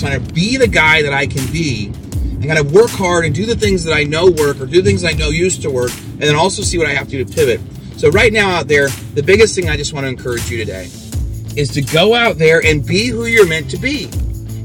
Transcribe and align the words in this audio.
trying 0.00 0.24
to 0.24 0.32
be 0.32 0.56
the 0.56 0.68
guy 0.68 1.02
that 1.02 1.12
I 1.12 1.26
can 1.26 1.50
be 1.52 1.86
and 1.86 2.44
kind 2.44 2.58
of 2.58 2.72
work 2.72 2.90
hard 2.90 3.24
and 3.24 3.34
do 3.34 3.46
the 3.46 3.56
things 3.56 3.84
that 3.84 3.94
I 3.94 4.04
know 4.04 4.30
work 4.30 4.60
or 4.60 4.66
do 4.66 4.82
things 4.82 5.04
I 5.04 5.12
know 5.12 5.30
used 5.30 5.62
to 5.62 5.70
work, 5.70 5.92
and 5.92 6.22
then 6.22 6.36
also 6.36 6.62
see 6.62 6.78
what 6.78 6.86
I 6.86 6.90
have 6.90 7.08
to 7.08 7.12
do 7.12 7.24
to 7.24 7.32
pivot. 7.32 7.60
So, 7.96 8.10
right 8.10 8.32
now 8.32 8.50
out 8.50 8.68
there, 8.68 8.88
the 9.14 9.22
biggest 9.22 9.54
thing 9.54 9.70
I 9.70 9.76
just 9.76 9.94
want 9.94 10.04
to 10.04 10.08
encourage 10.08 10.50
you 10.50 10.58
today 10.58 10.90
is 11.56 11.70
to 11.70 11.80
go 11.80 12.14
out 12.14 12.36
there 12.36 12.64
and 12.64 12.86
be 12.86 13.08
who 13.08 13.24
you're 13.24 13.48
meant 13.48 13.70
to 13.70 13.78
be. 13.78 14.10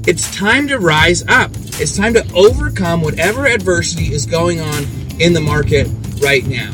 It's 0.05 0.36
time 0.36 0.68
to 0.68 0.80
rise 0.80 1.25
up. 1.28 1.52
It's 1.79 1.95
time 1.95 2.13
to 2.16 2.34
overcome 2.34 3.02
whatever 3.02 3.48
adversity 3.48 4.11
is 4.13 4.25
going 4.25 4.59
on 4.59 4.84
in 5.21 5.32
the 5.32 5.39
market 5.39 5.88
right 6.21 6.45
now. 6.45 6.73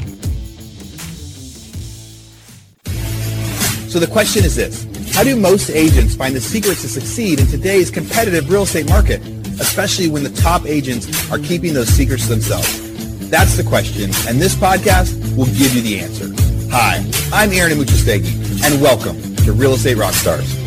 So 3.88 4.00
the 4.00 4.08
question 4.08 4.44
is 4.44 4.56
this 4.56 4.87
How 5.18 5.24
do 5.24 5.36
most 5.36 5.72
agents 5.72 6.14
find 6.14 6.36
the 6.36 6.40
secrets 6.40 6.84
to 6.84 6.88
succeed 6.88 7.40
in 7.40 7.48
today's 7.48 7.90
competitive 7.90 8.52
real 8.52 8.62
estate 8.62 8.88
market, 8.88 9.20
especially 9.60 10.12
when 10.12 10.22
the 10.22 10.30
top 10.30 10.68
agents 10.68 11.08
are 11.32 11.40
keeping 11.40 11.74
those 11.74 11.88
secrets 11.88 12.28
to 12.28 12.36
themselves? 12.36 13.28
That's 13.28 13.58
the 13.58 13.64
question, 13.64 14.12
and 14.28 14.40
this 14.40 14.54
podcast 14.54 15.36
will 15.36 15.48
give 15.48 15.74
you 15.74 15.82
the 15.82 16.00
answer. 16.02 16.30
Hi, 16.70 17.04
I'm 17.34 17.52
Aaron 17.52 17.72
Amuchastegui, 17.80 18.64
and 18.64 18.80
welcome 18.80 19.20
to 19.38 19.54
Real 19.54 19.74
Estate 19.74 19.98
Rockstars. 19.98 20.67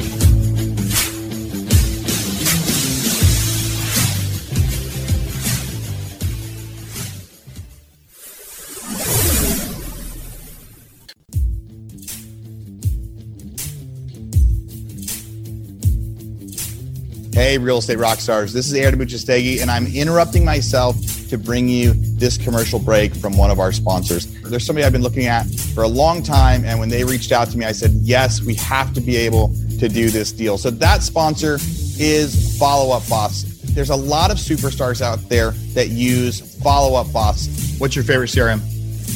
Hey, 17.41 17.57
real 17.57 17.79
estate 17.79 17.97
rock 17.97 18.21
stars. 18.21 18.53
This 18.53 18.67
is 18.67 18.75
Aaron 18.75 18.95
Amuchastegui, 18.97 19.63
and 19.63 19.71
I'm 19.71 19.87
interrupting 19.87 20.45
myself 20.45 20.95
to 21.31 21.39
bring 21.39 21.71
you 21.71 21.95
this 21.95 22.37
commercial 22.37 22.79
break 22.79 23.15
from 23.15 23.35
one 23.35 23.51
of 23.51 23.59
our 23.59 23.73
sponsors. 23.73 24.27
There's 24.43 24.67
somebody 24.67 24.85
I've 24.85 24.93
been 24.93 25.01
looking 25.01 25.25
at 25.25 25.47
for 25.75 25.85
a 25.85 25.89
long 25.89 26.23
time, 26.23 26.67
and 26.67 26.79
when 26.79 26.91
they 26.91 27.03
reached 27.03 27.33
out 27.33 27.49
to 27.49 27.57
me, 27.57 27.65
I 27.65 27.73
said, 27.73 27.93
Yes, 28.03 28.43
we 28.43 28.57
have 28.57 28.93
to 28.93 29.01
be 29.01 29.17
able 29.17 29.55
to 29.79 29.89
do 29.89 30.11
this 30.11 30.33
deal. 30.33 30.59
So 30.59 30.71
that 30.71 31.03
sponsor 31.03 31.55
is 31.99 32.59
Follow 32.59 32.95
Up 32.95 33.09
Boss. 33.09 33.45
There's 33.73 33.89
a 33.89 33.97
lot 33.97 34.31
of 34.31 34.37
superstars 34.37 35.01
out 35.01 35.27
there 35.31 35.53
that 35.73 35.89
use 35.89 36.63
Follow 36.63 37.01
Up 37.01 37.11
Boss. 37.11 37.49
What's 37.79 37.97
your 37.97 38.05
favorite 38.05 38.29
CRM? 38.29 38.61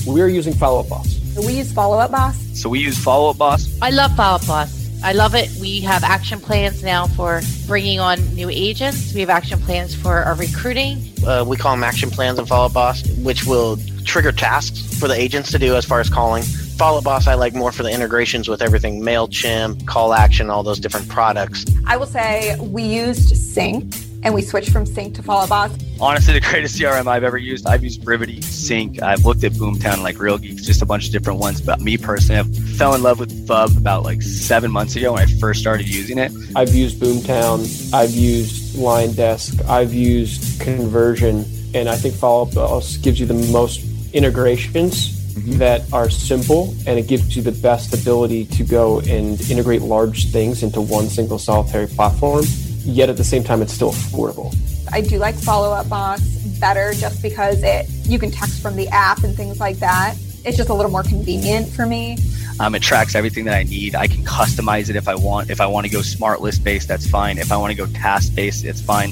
We're 0.07 0.29
using 0.29 0.55
Follow 0.55 0.81
Up 0.81 0.89
Boss. 0.89 1.21
We 1.37 1.59
use 1.59 1.71
Follow 1.71 1.99
Up 1.99 2.11
Boss. 2.11 2.39
So 2.59 2.71
we 2.71 2.79
use 2.79 2.97
Follow 2.97 3.29
Up 3.29 3.37
Boss. 3.37 3.69
I 3.83 3.91
love 3.91 4.17
Follow 4.17 4.37
Up 4.37 4.47
Boss. 4.47 4.84
I 5.05 5.13
love 5.13 5.35
it. 5.35 5.51
We 5.61 5.81
have 5.81 6.03
action 6.03 6.41
plans 6.41 6.83
now 6.83 7.07
for 7.07 7.43
bringing 7.67 8.01
on 8.01 8.35
new 8.35 8.49
agents. 8.49 9.13
We 9.13 9.21
have 9.21 9.29
action 9.29 9.61
plans 9.61 9.95
for 9.95 10.23
our 10.23 10.35
recruiting. 10.35 11.13
Uh, 11.27 11.45
we 11.47 11.59
call 11.59 11.73
them 11.75 11.85
action 11.85 12.11
plans 12.11 12.39
and 12.39 12.49
Follow 12.49 12.67
Up 12.67 12.73
Boss, 12.73 13.07
which 13.19 13.45
will 13.45 13.77
trigger 14.07 14.33
tasks 14.33 14.99
for 14.99 15.07
the 15.07 15.15
agents 15.15 15.51
to 15.51 15.59
do 15.59 15.77
as 15.77 15.85
far 15.85 16.01
as 16.01 16.09
calling. 16.09 16.43
Follow 16.43 16.99
Up 16.99 17.05
Boss, 17.05 17.27
I 17.27 17.35
like 17.35 17.53
more 17.53 17.71
for 17.71 17.83
the 17.83 17.91
integrations 17.91 18.49
with 18.49 18.63
everything 18.63 19.03
MailChimp, 19.03 19.87
Call 19.87 20.15
Action, 20.15 20.49
all 20.49 20.63
those 20.63 20.79
different 20.79 21.07
products. 21.11 21.67
I 21.87 21.99
will 21.99 22.07
say 22.07 22.59
we 22.59 22.83
used 22.83 23.37
Sync 23.37 23.95
and 24.25 24.35
we 24.35 24.43
switched 24.43 24.71
from 24.71 24.87
Sync 24.87 25.15
to 25.15 25.23
Follow 25.23 25.47
Boss. 25.47 25.71
Honestly, 26.01 26.33
the 26.33 26.41
greatest 26.41 26.79
CRM 26.79 27.07
I've 27.07 27.23
ever 27.23 27.37
used. 27.37 27.67
I've 27.67 27.85
used 27.85 28.03
Brivity, 28.03 28.43
Sync. 28.43 29.03
I've 29.03 29.25
looked 29.25 29.45
at 29.45 29.53
Boomtown, 29.53 30.03
like 30.03 30.19
Real 30.19 30.39
Geeks, 30.39 30.63
just 30.63 30.83
a 30.83 30.87
bunch 30.87 31.07
of 31.07 31.13
different 31.13 31.39
ones. 31.39 31.61
But 31.61 31.81
me 31.81 31.99
personally, 31.99 32.41
I 32.41 32.43
fell 32.77 32.95
in 32.95 33.03
love 33.03 33.21
with 33.21 33.47
Fub 33.47 33.77
about 33.77 34.03
like 34.03 34.23
seven 34.23 34.73
months 34.73 34.97
ago 34.97 35.13
when 35.13 35.23
I 35.23 35.27
first 35.39 35.61
started 35.61 35.87
using 35.87 36.19
it. 36.19 36.33
I've 36.57 36.75
used 36.75 37.01
Boomtown. 37.01 37.93
I've 37.93 38.13
used 38.13 38.75
LionDesk. 38.77 39.69
I've 39.69 39.93
used 39.93 40.61
Conversion. 40.61 41.45
And 41.75 41.89
I 41.89 41.97
think 41.97 42.15
Follow 42.15 42.47
Up 42.47 42.55
Boss 42.55 42.97
gives 42.97 43.21
you 43.21 43.27
the 43.27 43.35
most 43.53 43.85
integrations 44.15 45.15
mm-hmm. 45.35 45.59
that 45.59 45.83
are 45.93 46.09
simple 46.09 46.75
and 46.87 46.99
it 46.99 47.09
gives 47.09 47.37
you 47.37 47.43
the 47.43 47.53
best 47.53 47.93
ability 47.93 48.47
to 48.47 48.65
go 48.65 49.01
and 49.01 49.41
integrate 49.51 49.83
large 49.83 50.31
things 50.31 50.63
into 50.63 50.81
one 50.81 51.09
single 51.09 51.39
solitary 51.39 51.89
platform 51.89 52.45
yet 52.85 53.09
at 53.09 53.17
the 53.17 53.25
same 53.25 53.43
time 53.43 53.63
it's 53.63 53.73
still 53.73 53.93
affordable. 53.93 54.55
I 54.93 55.01
do 55.01 55.19
like 55.19 55.35
Follow 55.35 55.73
Up 55.73 55.89
Boss 55.89 56.21
better 56.61 56.93
just 56.95 57.23
because 57.23 57.63
it 57.63 57.87
you 58.05 58.19
can 58.19 58.31
text 58.31 58.63
from 58.63 58.77
the 58.77 58.89
app 58.89 59.25
and 59.25 59.35
things 59.37 59.61
like 59.61 59.79
that. 59.79 60.17
It's 60.45 60.57
just 60.57 60.69
a 60.69 60.75
little 60.75 60.93
more 60.93 61.03
convenient 61.03 61.69
for 61.69 61.87
me. 61.87 62.19
Um, 62.61 62.75
it 62.75 62.83
tracks 62.83 63.15
everything 63.15 63.45
that 63.47 63.55
I 63.55 63.63
need. 63.65 63.95
I 63.95 64.07
can 64.07 64.25
customize 64.25 64.91
it 64.91 64.97
if 64.97 65.09
I 65.09 65.15
want. 65.15 65.51
If 65.51 65.61
I 65.61 65.67
want 65.67 65.87
to 65.87 65.93
go 65.93 66.03
smart 66.03 66.41
list 66.43 66.63
based, 66.63 66.87
that's 66.87 67.09
fine. 67.09 67.39
If 67.39 67.51
I 67.51 67.57
want 67.57 67.71
to 67.71 67.77
go 67.77 67.87
task 67.87 68.35
based, 68.35 68.65
it's 68.65 68.81
fine. 68.81 69.11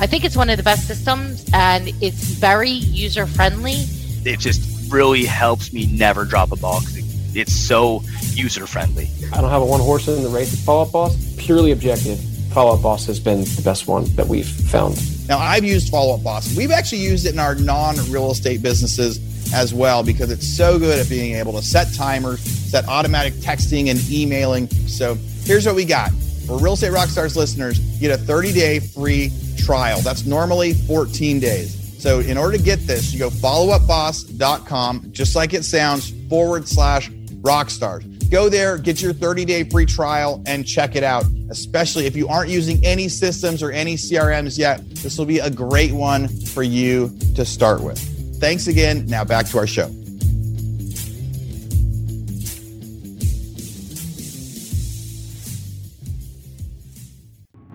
I 0.00 0.06
think 0.06 0.24
it's 0.24 0.36
one 0.36 0.50
of 0.50 0.56
the 0.56 0.62
best 0.62 0.86
systems 0.86 1.44
and 1.54 1.88
it's 2.02 2.22
very 2.34 2.70
user 2.70 3.26
friendly. 3.26 3.84
It 4.24 4.40
just 4.40 4.92
really 4.92 5.24
helps 5.24 5.72
me 5.72 5.86
never 5.86 6.24
drop 6.24 6.52
a 6.52 6.56
ball 6.56 6.80
because 6.80 7.36
it's 7.36 7.54
so 7.54 8.02
user 8.32 8.66
friendly. 8.66 9.08
I 9.32 9.40
don't 9.40 9.50
have 9.50 9.62
a 9.62 9.66
one 9.66 9.80
horse 9.80 10.08
in 10.08 10.22
the 10.22 10.28
race 10.28 10.52
at 10.52 10.58
Follow 10.58 10.82
Up 10.82 10.92
Boss. 10.92 11.34
Purely 11.38 11.70
objective 11.70 12.20
Follow 12.54 12.74
Up 12.74 12.82
Boss 12.82 13.04
has 13.06 13.18
been 13.18 13.40
the 13.40 13.62
best 13.64 13.88
one 13.88 14.04
that 14.14 14.28
we've 14.28 14.46
found. 14.46 14.96
Now, 15.28 15.38
I've 15.38 15.64
used 15.64 15.90
Follow 15.90 16.14
Up 16.14 16.22
Boss. 16.22 16.56
We've 16.56 16.70
actually 16.70 17.00
used 17.00 17.26
it 17.26 17.32
in 17.32 17.40
our 17.40 17.56
non 17.56 17.96
real 18.12 18.30
estate 18.30 18.62
businesses 18.62 19.18
as 19.52 19.74
well 19.74 20.04
because 20.04 20.30
it's 20.30 20.46
so 20.46 20.78
good 20.78 21.00
at 21.00 21.08
being 21.08 21.34
able 21.34 21.52
to 21.54 21.62
set 21.62 21.92
timers, 21.94 22.40
set 22.40 22.86
automatic 22.86 23.32
texting 23.34 23.90
and 23.90 24.00
emailing. 24.08 24.68
So 24.86 25.16
here's 25.42 25.66
what 25.66 25.74
we 25.74 25.84
got. 25.84 26.12
For 26.46 26.56
Real 26.56 26.74
Estate 26.74 26.92
Rockstars 26.92 27.34
listeners, 27.34 27.80
get 27.98 28.12
a 28.12 28.16
30 28.16 28.52
day 28.52 28.78
free 28.78 29.32
trial. 29.58 30.00
That's 30.02 30.24
normally 30.24 30.74
14 30.74 31.40
days. 31.40 32.00
So 32.00 32.20
in 32.20 32.38
order 32.38 32.56
to 32.56 32.62
get 32.62 32.86
this, 32.86 33.12
you 33.12 33.18
go 33.18 33.30
followupboss.com, 33.30 35.08
just 35.10 35.34
like 35.34 35.54
it 35.54 35.64
sounds, 35.64 36.12
forward 36.28 36.68
slash 36.68 37.10
rockstars. 37.42 38.30
Go 38.30 38.48
there, 38.48 38.78
get 38.78 39.02
your 39.02 39.12
30 39.12 39.44
day 39.44 39.64
free 39.64 39.86
trial, 39.86 40.40
and 40.46 40.64
check 40.64 40.94
it 40.94 41.02
out. 41.02 41.24
Especially 41.50 42.06
if 42.06 42.16
you 42.16 42.28
aren't 42.28 42.50
using 42.50 42.84
any 42.84 43.08
systems 43.08 43.62
or 43.62 43.70
any 43.70 43.96
CRMs 43.96 44.58
yet, 44.58 44.88
this 44.96 45.18
will 45.18 45.26
be 45.26 45.38
a 45.38 45.50
great 45.50 45.92
one 45.92 46.28
for 46.28 46.62
you 46.62 47.16
to 47.34 47.44
start 47.44 47.82
with. 47.82 47.98
Thanks 48.40 48.66
again. 48.66 49.06
Now 49.06 49.24
back 49.24 49.46
to 49.48 49.58
our 49.58 49.66
show. 49.66 49.90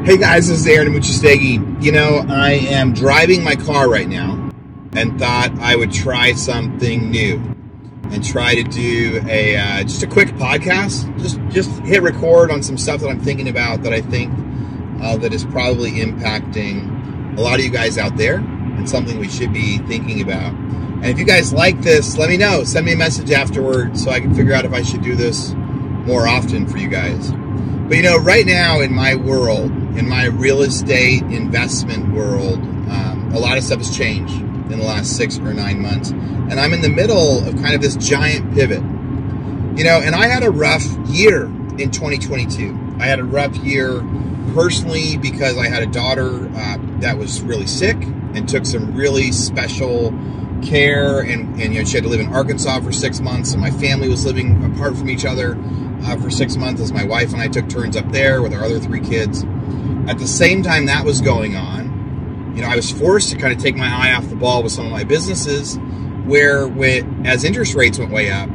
Hey 0.03 0.17
guys, 0.17 0.47
this 0.47 0.61
is 0.61 0.67
Aaron 0.67 0.87
Amuchastegui. 0.87 1.83
You 1.83 1.91
know, 1.91 2.25
I 2.27 2.53
am 2.53 2.93
driving 2.93 3.43
my 3.43 3.55
car 3.55 3.87
right 3.89 4.07
now 4.07 4.49
and 4.93 5.19
thought 5.19 5.51
I 5.59 5.75
would 5.75 5.91
try 5.91 6.33
something 6.33 7.11
new 7.11 7.55
and 8.11 8.23
try 8.23 8.55
to 8.55 8.63
do 8.63 9.23
a 9.27 9.55
uh, 9.55 9.83
just 9.83 10.03
a 10.03 10.07
quick 10.07 10.29
podcast. 10.29 11.17
Just 11.19 11.39
just 11.49 11.69
hit 11.81 12.01
record 12.01 12.51
on 12.51 12.63
some 12.63 12.77
stuff 12.77 13.01
that 13.01 13.09
I'm 13.09 13.19
thinking 13.19 13.49
about 13.49 13.83
that 13.83 13.93
I 13.93 14.01
think 14.01 14.33
uh, 15.01 15.17
that 15.17 15.33
is 15.33 15.45
probably 15.45 15.91
impacting 15.91 17.37
a 17.37 17.41
lot 17.41 17.59
of 17.59 17.65
you 17.65 17.71
guys 17.71 17.97
out 17.97 18.17
there 18.17 18.37
and 18.37 18.89
something 18.89 19.19
we 19.19 19.29
should 19.29 19.53
be 19.53 19.77
thinking 19.79 20.21
about. 20.21 20.53
And 20.53 21.05
if 21.05 21.19
you 21.19 21.25
guys 21.25 21.53
like 21.53 21.81
this, 21.81 22.17
let 22.17 22.29
me 22.29 22.37
know. 22.37 22.63
Send 22.63 22.85
me 22.85 22.93
a 22.93 22.97
message 22.97 23.31
afterward 23.31 23.97
so 23.97 24.11
I 24.11 24.19
can 24.19 24.35
figure 24.35 24.53
out 24.53 24.65
if 24.65 24.73
I 24.73 24.81
should 24.81 25.01
do 25.01 25.15
this 25.15 25.53
more 26.05 26.27
often 26.27 26.67
for 26.67 26.77
you 26.77 26.89
guys. 26.89 27.31
But 27.31 27.97
you 27.97 28.03
know, 28.03 28.17
right 28.17 28.45
now 28.45 28.81
in 28.81 28.93
my 28.93 29.15
world, 29.15 29.71
in 29.97 30.07
my 30.07 30.25
real 30.25 30.61
estate 30.61 31.23
investment 31.23 32.13
world, 32.13 32.59
um, 32.59 33.31
a 33.33 33.39
lot 33.39 33.57
of 33.57 33.63
stuff 33.63 33.79
has 33.79 33.95
changed 33.95 34.48
in 34.69 34.79
the 34.79 34.85
last 34.85 35.17
six 35.17 35.37
or 35.39 35.53
nine 35.53 35.81
months 35.81 36.13
and 36.49 36.59
I'm 36.59 36.73
in 36.73 36.81
the 36.81 36.89
middle 36.89 37.47
of 37.47 37.55
kind 37.55 37.75
of 37.75 37.81
this 37.81 37.95
giant 37.95 38.53
pivot. 38.55 38.81
You 39.77 39.85
know, 39.85 40.01
and 40.01 40.15
I 40.15 40.27
had 40.27 40.43
a 40.43 40.49
rough 40.49 40.83
year 41.07 41.45
in 41.45 41.91
2022. 41.91 42.97
I 42.99 43.05
had 43.05 43.19
a 43.19 43.23
rough 43.23 43.55
year 43.57 44.03
personally 44.53 45.17
because 45.17 45.57
I 45.57 45.67
had 45.67 45.83
a 45.83 45.85
daughter 45.85 46.49
uh, 46.55 46.77
that 46.99 47.17
was 47.17 47.41
really 47.41 47.67
sick 47.67 47.95
and 48.33 48.49
took 48.49 48.65
some 48.65 48.95
really 48.95 49.31
special 49.31 50.11
care 50.63 51.21
and, 51.21 51.61
and 51.61 51.73
you 51.73 51.79
know 51.79 51.85
she 51.85 51.95
had 51.95 52.03
to 52.03 52.09
live 52.09 52.19
in 52.19 52.33
arkansas 52.33 52.81
for 52.81 52.91
six 52.91 53.21
months 53.21 53.53
and 53.53 53.61
my 53.61 53.71
family 53.71 54.09
was 54.09 54.25
living 54.25 54.61
apart 54.73 54.97
from 54.97 55.09
each 55.09 55.23
other 55.23 55.57
uh, 56.03 56.17
for 56.17 56.29
six 56.29 56.57
months 56.57 56.81
as 56.81 56.91
my 56.91 57.05
wife 57.05 57.31
and 57.31 57.41
i 57.41 57.47
took 57.47 57.69
turns 57.69 57.95
up 57.95 58.11
there 58.11 58.41
with 58.41 58.53
our 58.53 58.65
other 58.65 58.77
three 58.77 58.99
kids 58.99 59.45
at 60.09 60.17
the 60.19 60.27
same 60.27 60.61
time 60.61 60.85
that 60.85 61.05
was 61.05 61.21
going 61.21 61.55
on 61.55 61.88
you 62.59 62.65
know 62.65 62.71
i 62.71 62.75
was 62.75 62.91
forced 62.91 63.29
to 63.31 63.37
kind 63.37 63.53
of 63.53 63.59
take 63.59 63.75
my 63.75 63.87
eye 63.87 64.13
off 64.13 64.29
the 64.29 64.35
ball 64.35 64.61
with 64.61 64.71
some 64.71 64.85
of 64.85 64.91
my 64.91 65.03
businesses 65.03 65.79
where 66.29 66.67
with, 66.67 67.05
as 67.25 67.43
interest 67.43 67.73
rates 67.73 67.97
went 67.97 68.11
way 68.11 68.31
up, 68.31 68.49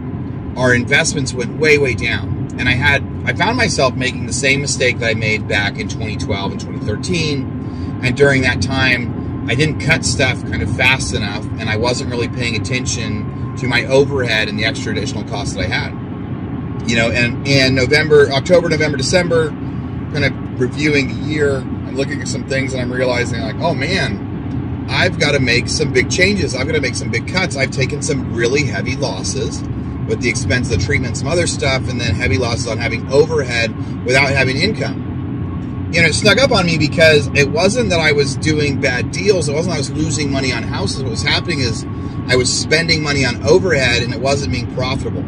our 0.56 0.72
investments 0.74 1.34
went 1.34 1.58
way, 1.58 1.76
way 1.76 1.94
down. 1.94 2.48
And 2.58 2.68
I 2.68 2.72
had, 2.72 3.04
I 3.24 3.34
found 3.34 3.56
myself 3.56 3.96
making 3.96 4.26
the 4.26 4.32
same 4.32 4.60
mistake 4.60 5.00
that 5.00 5.10
I 5.10 5.14
made 5.14 5.48
back 5.48 5.78
in 5.78 5.88
2012 5.88 6.52
and 6.52 6.60
2013. 6.60 8.00
And 8.04 8.16
during 8.16 8.42
that 8.42 8.62
time, 8.62 9.48
I 9.50 9.56
didn't 9.56 9.80
cut 9.80 10.04
stuff 10.04 10.40
kind 10.44 10.62
of 10.62 10.74
fast 10.76 11.14
enough, 11.14 11.44
and 11.58 11.68
I 11.68 11.76
wasn't 11.76 12.10
really 12.10 12.28
paying 12.28 12.56
attention 12.56 13.56
to 13.56 13.66
my 13.66 13.84
overhead 13.86 14.48
and 14.48 14.58
the 14.58 14.64
extra 14.64 14.92
additional 14.92 15.24
costs 15.24 15.54
that 15.54 15.64
I 15.64 15.66
had. 15.66 16.88
You 16.88 16.96
know, 16.96 17.10
and 17.10 17.46
in 17.46 17.74
November, 17.74 18.30
October, 18.30 18.68
November, 18.68 18.96
December, 18.96 19.48
kind 19.48 20.24
of 20.24 20.60
reviewing 20.60 21.08
the 21.08 21.26
year, 21.28 21.60
Looking 21.94 22.20
at 22.20 22.28
some 22.28 22.46
things 22.48 22.72
and 22.72 22.82
I'm 22.82 22.92
realizing 22.92 23.40
like, 23.40 23.56
oh 23.56 23.74
man, 23.74 24.86
I've 24.88 25.18
got 25.18 25.32
to 25.32 25.40
make 25.40 25.68
some 25.68 25.92
big 25.92 26.10
changes. 26.10 26.54
I've 26.54 26.66
got 26.66 26.74
to 26.74 26.80
make 26.80 26.94
some 26.94 27.10
big 27.10 27.28
cuts. 27.28 27.56
I've 27.56 27.70
taken 27.70 28.02
some 28.02 28.34
really 28.34 28.64
heavy 28.64 28.96
losses 28.96 29.62
with 30.06 30.20
the 30.20 30.28
expense 30.28 30.70
of 30.70 30.80
the 30.80 30.84
treatment, 30.84 31.16
some 31.16 31.28
other 31.28 31.46
stuff, 31.46 31.88
and 31.88 32.00
then 32.00 32.14
heavy 32.14 32.36
losses 32.36 32.66
on 32.66 32.78
having 32.78 33.10
overhead 33.10 33.74
without 34.04 34.28
having 34.28 34.56
income. 34.56 35.90
You 35.92 36.02
know, 36.02 36.08
it 36.08 36.14
snuck 36.14 36.38
up 36.38 36.50
on 36.50 36.66
me 36.66 36.76
because 36.76 37.28
it 37.34 37.50
wasn't 37.50 37.90
that 37.90 38.00
I 38.00 38.12
was 38.12 38.36
doing 38.36 38.80
bad 38.80 39.12
deals. 39.12 39.48
It 39.48 39.54
wasn't 39.54 39.76
I 39.76 39.78
was 39.78 39.92
losing 39.92 40.30
money 40.30 40.52
on 40.52 40.64
houses. 40.64 41.02
What 41.02 41.10
was 41.10 41.22
happening 41.22 41.60
is 41.60 41.86
I 42.26 42.36
was 42.36 42.52
spending 42.52 43.02
money 43.02 43.24
on 43.24 43.46
overhead 43.46 44.02
and 44.02 44.12
it 44.12 44.20
wasn't 44.20 44.52
being 44.52 44.72
profitable. 44.74 45.24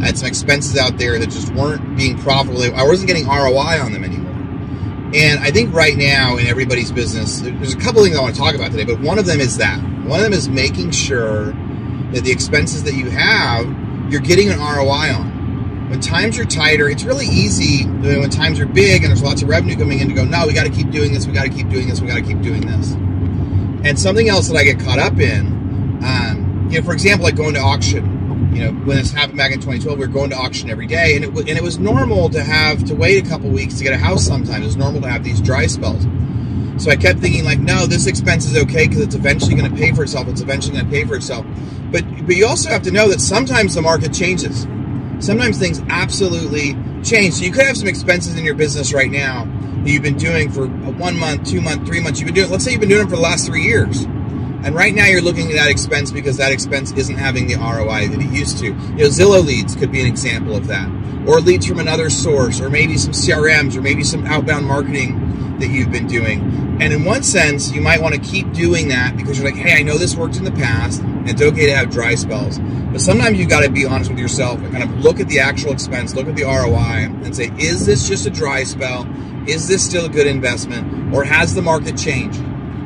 I 0.00 0.06
had 0.06 0.18
some 0.18 0.26
expenses 0.26 0.76
out 0.76 0.98
there 0.98 1.18
that 1.18 1.30
just 1.30 1.54
weren't 1.54 1.96
being 1.96 2.18
profitable. 2.18 2.62
I 2.74 2.82
wasn't 2.82 3.06
getting 3.06 3.26
ROI 3.26 3.80
on 3.80 3.92
them 3.92 4.02
anymore. 4.02 4.19
And 5.14 5.40
I 5.40 5.50
think 5.50 5.74
right 5.74 5.96
now 5.96 6.36
in 6.36 6.46
everybody's 6.46 6.92
business, 6.92 7.40
there's 7.40 7.74
a 7.74 7.78
couple 7.78 8.02
things 8.04 8.16
I 8.16 8.22
want 8.22 8.34
to 8.34 8.40
talk 8.40 8.54
about 8.54 8.70
today, 8.70 8.84
but 8.84 9.00
one 9.00 9.18
of 9.18 9.26
them 9.26 9.40
is 9.40 9.56
that. 9.56 9.78
One 10.04 10.20
of 10.20 10.24
them 10.24 10.32
is 10.32 10.48
making 10.48 10.92
sure 10.92 11.46
that 12.12 12.22
the 12.22 12.30
expenses 12.30 12.84
that 12.84 12.94
you 12.94 13.10
have, 13.10 13.66
you're 14.10 14.20
getting 14.20 14.50
an 14.50 14.58
ROI 14.58 15.12
on. 15.12 15.88
When 15.90 16.00
times 16.00 16.38
are 16.38 16.44
tighter, 16.44 16.88
it's 16.88 17.02
really 17.02 17.26
easy 17.26 17.84
when 17.86 18.30
times 18.30 18.60
are 18.60 18.66
big 18.66 19.02
and 19.02 19.10
there's 19.10 19.22
lots 19.22 19.42
of 19.42 19.48
revenue 19.48 19.76
coming 19.76 19.98
in 19.98 20.08
to 20.08 20.14
go, 20.14 20.24
no, 20.24 20.46
we 20.46 20.52
got 20.52 20.64
to 20.64 20.70
keep 20.70 20.90
doing 20.92 21.12
this, 21.12 21.26
we 21.26 21.32
got 21.32 21.42
to 21.42 21.50
keep 21.50 21.68
doing 21.68 21.88
this, 21.88 22.00
we 22.00 22.06
got 22.06 22.14
to 22.14 22.22
keep 22.22 22.40
doing 22.40 22.60
this. 22.60 22.92
And 23.84 23.98
something 23.98 24.28
else 24.28 24.46
that 24.46 24.56
I 24.56 24.62
get 24.62 24.78
caught 24.78 25.00
up 25.00 25.18
in, 25.18 25.46
um, 26.04 26.68
you 26.70 26.78
know, 26.78 26.86
for 26.86 26.92
example, 26.92 27.24
like 27.24 27.34
going 27.34 27.54
to 27.54 27.60
auction 27.60 28.19
you 28.52 28.64
know, 28.64 28.72
when 28.84 28.96
this 28.96 29.12
happened 29.12 29.38
back 29.38 29.52
in 29.52 29.58
2012, 29.58 29.98
we 29.98 30.06
were 30.06 30.12
going 30.12 30.30
to 30.30 30.36
auction 30.36 30.70
every 30.70 30.86
day, 30.86 31.16
and 31.16 31.24
it 31.24 31.30
and 31.30 31.48
it 31.50 31.62
was 31.62 31.78
normal 31.78 32.28
to 32.30 32.42
have 32.42 32.84
to 32.84 32.94
wait 32.94 33.24
a 33.24 33.28
couple 33.28 33.48
weeks 33.50 33.78
to 33.78 33.84
get 33.84 33.92
a 33.92 33.98
house. 33.98 34.24
Sometimes 34.26 34.62
it 34.62 34.66
was 34.66 34.76
normal 34.76 35.00
to 35.02 35.08
have 35.08 35.22
these 35.22 35.40
dry 35.40 35.66
spells. 35.66 36.04
So 36.82 36.90
I 36.90 36.96
kept 36.96 37.20
thinking 37.20 37.44
like, 37.44 37.58
no, 37.58 37.86
this 37.86 38.06
expense 38.06 38.46
is 38.46 38.56
okay 38.64 38.88
because 38.88 39.02
it's 39.02 39.14
eventually 39.14 39.54
going 39.54 39.70
to 39.70 39.76
pay 39.76 39.92
for 39.92 40.02
itself. 40.02 40.28
It's 40.28 40.40
eventually 40.40 40.74
going 40.74 40.86
to 40.86 40.90
pay 40.90 41.04
for 41.04 41.14
itself. 41.14 41.44
But 41.92 42.04
but 42.26 42.36
you 42.36 42.46
also 42.46 42.70
have 42.70 42.82
to 42.82 42.90
know 42.90 43.08
that 43.08 43.20
sometimes 43.20 43.74
the 43.74 43.82
market 43.82 44.12
changes. 44.12 44.66
Sometimes 45.18 45.58
things 45.58 45.80
absolutely 45.90 46.76
change. 47.04 47.34
So 47.34 47.44
you 47.44 47.52
could 47.52 47.66
have 47.66 47.76
some 47.76 47.88
expenses 47.88 48.36
in 48.36 48.44
your 48.44 48.54
business 48.54 48.92
right 48.94 49.10
now 49.10 49.44
that 49.44 49.90
you've 49.90 50.02
been 50.02 50.16
doing 50.16 50.50
for 50.50 50.64
a 50.64 50.68
one 50.68 51.18
month, 51.18 51.48
two 51.48 51.60
month, 51.60 51.86
three 51.86 52.00
months. 52.00 52.20
You've 52.20 52.26
been 52.28 52.34
doing. 52.34 52.50
Let's 52.50 52.64
say 52.64 52.72
you've 52.72 52.80
been 52.80 52.88
doing 52.88 53.02
them 53.02 53.10
for 53.10 53.16
the 53.16 53.22
last 53.22 53.46
three 53.46 53.62
years 53.62 54.06
and 54.62 54.74
right 54.74 54.94
now 54.94 55.06
you're 55.06 55.22
looking 55.22 55.48
at 55.50 55.54
that 55.54 55.70
expense 55.70 56.10
because 56.10 56.36
that 56.36 56.52
expense 56.52 56.92
isn't 56.92 57.16
having 57.16 57.46
the 57.46 57.54
ROI 57.56 58.08
that 58.08 58.20
it 58.20 58.30
used 58.30 58.58
to. 58.58 58.66
You 58.66 58.72
know, 58.72 59.06
Zillow 59.06 59.44
leads 59.44 59.74
could 59.74 59.90
be 59.90 60.00
an 60.00 60.06
example 60.06 60.54
of 60.54 60.66
that. 60.66 60.88
Or 61.26 61.40
leads 61.40 61.66
from 61.66 61.78
another 61.80 62.10
source, 62.10 62.60
or 62.60 62.70
maybe 62.70 62.96
some 62.96 63.12
CRMs, 63.12 63.76
or 63.76 63.82
maybe 63.82 64.04
some 64.04 64.24
outbound 64.26 64.66
marketing 64.66 65.58
that 65.60 65.68
you've 65.68 65.92
been 65.92 66.06
doing. 66.06 66.40
And 66.80 66.92
in 66.92 67.04
one 67.04 67.22
sense, 67.22 67.70
you 67.72 67.80
might 67.80 68.00
want 68.00 68.14
to 68.14 68.20
keep 68.20 68.52
doing 68.52 68.88
that 68.88 69.16
because 69.16 69.38
you're 69.38 69.50
like, 69.50 69.60
hey, 69.60 69.78
I 69.78 69.82
know 69.82 69.98
this 69.98 70.16
worked 70.16 70.36
in 70.36 70.44
the 70.44 70.52
past, 70.52 71.02
and 71.02 71.28
it's 71.28 71.42
okay 71.42 71.66
to 71.66 71.76
have 71.76 71.90
dry 71.90 72.14
spells. 72.14 72.58
But 72.58 73.00
sometimes 73.00 73.38
you've 73.38 73.50
got 73.50 73.64
to 73.64 73.70
be 73.70 73.84
honest 73.84 74.10
with 74.10 74.18
yourself 74.18 74.60
and 74.60 74.72
kind 74.72 74.82
of 74.82 74.98
look 74.98 75.20
at 75.20 75.28
the 75.28 75.40
actual 75.40 75.72
expense, 75.72 76.14
look 76.14 76.26
at 76.26 76.36
the 76.36 76.44
ROI, 76.44 77.10
and 77.22 77.36
say, 77.36 77.52
is 77.58 77.86
this 77.86 78.08
just 78.08 78.26
a 78.26 78.30
dry 78.30 78.64
spell? 78.64 79.06
Is 79.46 79.68
this 79.68 79.84
still 79.84 80.06
a 80.06 80.08
good 80.08 80.26
investment? 80.26 81.14
Or 81.14 81.24
has 81.24 81.54
the 81.54 81.62
market 81.62 81.96
changed? 81.96 82.42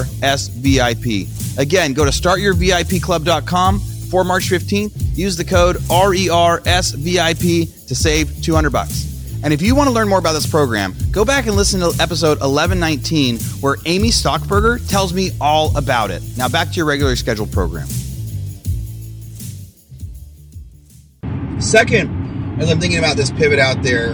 Again, 1.58 1.92
go 1.92 2.06
to 2.06 2.10
startyourvipclub.com 2.10 3.80
for 3.80 4.24
March 4.24 4.48
15th. 4.48 4.92
Use 5.14 5.36
the 5.36 5.44
code 5.44 5.76
RERSVIP 5.76 6.66
to 7.86 7.94
save 7.94 8.42
200 8.42 8.70
bucks. 8.70 9.13
And 9.44 9.52
if 9.52 9.60
you 9.60 9.74
want 9.74 9.88
to 9.88 9.92
learn 9.92 10.08
more 10.08 10.18
about 10.18 10.32
this 10.32 10.46
program, 10.46 10.94
go 11.10 11.22
back 11.22 11.46
and 11.46 11.54
listen 11.54 11.80
to 11.80 11.94
episode 12.02 12.40
1119, 12.40 13.38
where 13.60 13.76
Amy 13.84 14.08
Stockberger 14.08 14.88
tells 14.88 15.12
me 15.12 15.32
all 15.38 15.76
about 15.76 16.10
it. 16.10 16.22
Now, 16.38 16.48
back 16.48 16.68
to 16.68 16.74
your 16.76 16.86
regularly 16.86 17.16
scheduled 17.16 17.52
program. 17.52 17.86
Second, 21.60 22.58
as 22.58 22.70
I'm 22.70 22.80
thinking 22.80 22.98
about 22.98 23.18
this 23.18 23.30
pivot 23.32 23.58
out 23.58 23.82
there, 23.82 24.12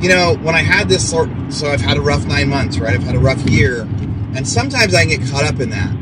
you 0.00 0.08
know, 0.08 0.36
when 0.36 0.54
I 0.54 0.62
had 0.62 0.88
this 0.88 1.10
sort, 1.10 1.28
so 1.48 1.68
I've 1.68 1.80
had 1.80 1.96
a 1.96 2.00
rough 2.00 2.24
nine 2.24 2.50
months, 2.50 2.78
right? 2.78 2.94
I've 2.94 3.02
had 3.02 3.16
a 3.16 3.20
rough 3.20 3.42
year, 3.50 3.80
and 3.80 4.46
sometimes 4.46 4.94
I 4.94 5.06
can 5.06 5.18
get 5.18 5.28
caught 5.28 5.44
up 5.44 5.58
in 5.58 5.70
that. 5.70 5.92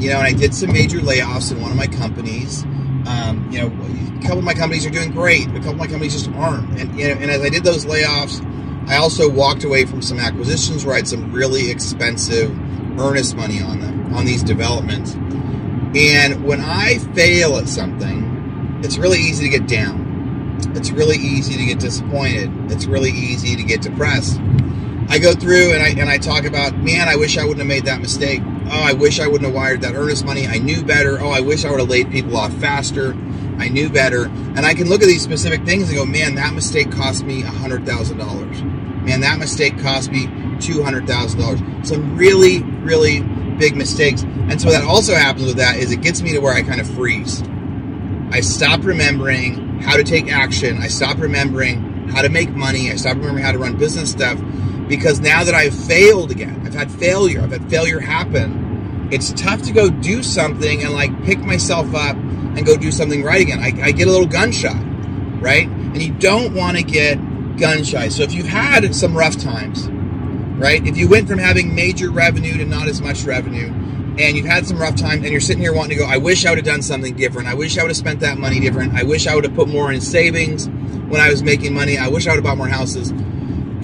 You 0.00 0.10
know, 0.10 0.18
and 0.18 0.26
I 0.28 0.32
did 0.32 0.54
some 0.54 0.72
major 0.72 1.00
layoffs 1.00 1.50
in 1.50 1.60
one 1.60 1.72
of 1.72 1.76
my 1.76 1.88
companies. 1.88 2.64
Um, 3.06 3.48
you 3.50 3.60
know, 3.60 3.66
a 3.66 4.22
couple 4.22 4.38
of 4.38 4.44
my 4.44 4.54
companies 4.54 4.86
are 4.86 4.90
doing 4.90 5.10
great, 5.10 5.46
a 5.48 5.54
couple 5.54 5.72
of 5.72 5.76
my 5.76 5.86
companies 5.86 6.14
just 6.14 6.30
aren't. 6.30 6.80
And, 6.80 6.98
you 6.98 7.08
know, 7.08 7.20
and 7.20 7.30
as 7.30 7.42
I 7.42 7.48
did 7.48 7.64
those 7.64 7.84
layoffs, 7.84 8.42
I 8.88 8.96
also 8.96 9.30
walked 9.30 9.64
away 9.64 9.84
from 9.84 10.02
some 10.02 10.18
acquisitions 10.18 10.84
where 10.84 10.94
I 10.94 10.98
had 10.98 11.08
some 11.08 11.32
really 11.32 11.70
expensive 11.70 12.50
earnest 12.98 13.36
money 13.36 13.60
on 13.60 13.80
them, 13.80 14.14
on 14.14 14.24
these 14.24 14.42
developments. 14.42 15.14
And 15.94 16.44
when 16.44 16.60
I 16.60 16.98
fail 17.14 17.56
at 17.56 17.68
something, 17.68 18.80
it's 18.82 18.98
really 18.98 19.18
easy 19.18 19.48
to 19.48 19.58
get 19.58 19.68
down. 19.68 20.58
It's 20.74 20.90
really 20.90 21.16
easy 21.16 21.56
to 21.56 21.64
get 21.64 21.78
disappointed. 21.78 22.50
It's 22.70 22.86
really 22.86 23.10
easy 23.10 23.56
to 23.56 23.62
get 23.62 23.82
depressed. 23.82 24.40
I 25.08 25.18
go 25.18 25.34
through 25.34 25.72
and 25.72 25.82
I 25.82 25.88
and 25.88 26.08
I 26.08 26.18
talk 26.18 26.44
about, 26.44 26.76
man, 26.76 27.08
I 27.08 27.16
wish 27.16 27.38
I 27.38 27.42
wouldn't 27.42 27.58
have 27.58 27.66
made 27.66 27.84
that 27.84 28.00
mistake. 28.00 28.40
Oh, 28.66 28.70
I 28.82 28.92
wish 28.94 29.20
I 29.20 29.26
wouldn't 29.26 29.44
have 29.44 29.54
wired 29.54 29.82
that 29.82 29.94
earnest 29.94 30.24
money. 30.24 30.46
I 30.46 30.58
knew 30.58 30.82
better. 30.82 31.20
Oh, 31.20 31.30
I 31.30 31.40
wish 31.40 31.64
I 31.64 31.70
would 31.70 31.80
have 31.80 31.88
laid 31.88 32.10
people 32.10 32.36
off 32.36 32.52
faster. 32.54 33.12
I 33.58 33.68
knew 33.68 33.90
better. 33.90 34.24
And 34.24 34.60
I 34.60 34.74
can 34.74 34.88
look 34.88 35.02
at 35.02 35.06
these 35.06 35.22
specific 35.22 35.64
things 35.64 35.88
and 35.88 35.96
go, 35.96 36.06
man, 36.06 36.34
that 36.36 36.54
mistake 36.54 36.90
cost 36.90 37.24
me 37.24 37.42
$100,000. 37.42 39.04
Man, 39.04 39.20
that 39.20 39.38
mistake 39.38 39.78
cost 39.80 40.10
me 40.10 40.26
$200,000. 40.26 41.86
Some 41.86 42.16
really, 42.16 42.62
really 42.62 43.20
big 43.58 43.76
mistakes. 43.76 44.22
And 44.22 44.60
so 44.60 44.70
that 44.70 44.82
also 44.82 45.14
happens 45.14 45.46
with 45.46 45.56
that 45.56 45.76
is 45.76 45.92
it 45.92 46.00
gets 46.00 46.22
me 46.22 46.32
to 46.32 46.38
where 46.38 46.54
I 46.54 46.62
kind 46.62 46.80
of 46.80 46.88
freeze. 46.88 47.42
I 48.30 48.40
stop 48.40 48.82
remembering 48.82 49.80
how 49.80 49.96
to 49.96 50.04
take 50.04 50.32
action. 50.32 50.78
I 50.78 50.88
stop 50.88 51.18
remembering 51.18 52.08
how 52.08 52.22
to 52.22 52.28
make 52.28 52.50
money. 52.50 52.90
I 52.90 52.96
stop 52.96 53.16
remembering 53.16 53.44
how 53.44 53.52
to 53.52 53.58
run 53.58 53.76
business 53.76 54.10
stuff 54.10 54.40
because 54.88 55.20
now 55.20 55.44
that 55.44 55.54
I've 55.54 55.74
failed 55.74 56.30
again, 56.30 56.62
I've 56.66 56.74
had 56.74 56.90
failure, 56.90 57.40
I've 57.40 57.52
had 57.52 57.68
failure 57.70 58.00
happen, 58.00 59.08
it's 59.10 59.32
tough 59.32 59.62
to 59.62 59.72
go 59.72 59.90
do 59.90 60.22
something 60.22 60.82
and 60.82 60.92
like 60.92 61.24
pick 61.24 61.38
myself 61.38 61.94
up 61.94 62.16
and 62.16 62.64
go 62.64 62.76
do 62.76 62.92
something 62.92 63.22
right 63.22 63.40
again. 63.40 63.60
I, 63.60 63.86
I 63.86 63.92
get 63.92 64.08
a 64.08 64.10
little 64.10 64.26
gun 64.26 64.52
shy, 64.52 64.78
right? 65.40 65.68
And 65.68 66.02
you 66.02 66.12
don't 66.12 66.54
want 66.54 66.76
to 66.76 66.82
get 66.82 67.16
gun 67.56 67.84
shy. 67.84 68.08
So 68.08 68.22
if 68.22 68.32
you've 68.32 68.46
had 68.46 68.94
some 68.94 69.16
rough 69.16 69.36
times, 69.36 69.88
right? 70.58 70.86
If 70.86 70.96
you 70.96 71.08
went 71.08 71.28
from 71.28 71.38
having 71.38 71.74
major 71.74 72.10
revenue 72.10 72.56
to 72.56 72.64
not 72.64 72.88
as 72.88 73.00
much 73.00 73.24
revenue, 73.24 73.68
and 74.16 74.36
you've 74.36 74.46
had 74.46 74.66
some 74.66 74.78
rough 74.78 74.94
times, 74.96 75.22
and 75.22 75.32
you're 75.32 75.40
sitting 75.40 75.62
here 75.62 75.74
wanting 75.74 75.98
to 75.98 76.04
go, 76.04 76.08
I 76.08 76.18
wish 76.18 76.46
I 76.46 76.50
would 76.50 76.58
have 76.58 76.66
done 76.66 76.82
something 76.82 77.14
different. 77.16 77.48
I 77.48 77.54
wish 77.54 77.76
I 77.76 77.82
would 77.82 77.90
have 77.90 77.96
spent 77.96 78.20
that 78.20 78.38
money 78.38 78.60
different. 78.60 78.94
I 78.94 79.02
wish 79.02 79.26
I 79.26 79.34
would 79.34 79.44
have 79.44 79.54
put 79.54 79.68
more 79.68 79.92
in 79.92 80.00
savings 80.00 80.68
when 80.68 81.20
I 81.20 81.30
was 81.30 81.42
making 81.42 81.74
money. 81.74 81.98
I 81.98 82.08
wish 82.08 82.26
I 82.26 82.30
would 82.30 82.36
have 82.36 82.44
bought 82.44 82.58
more 82.58 82.68
houses. 82.68 83.12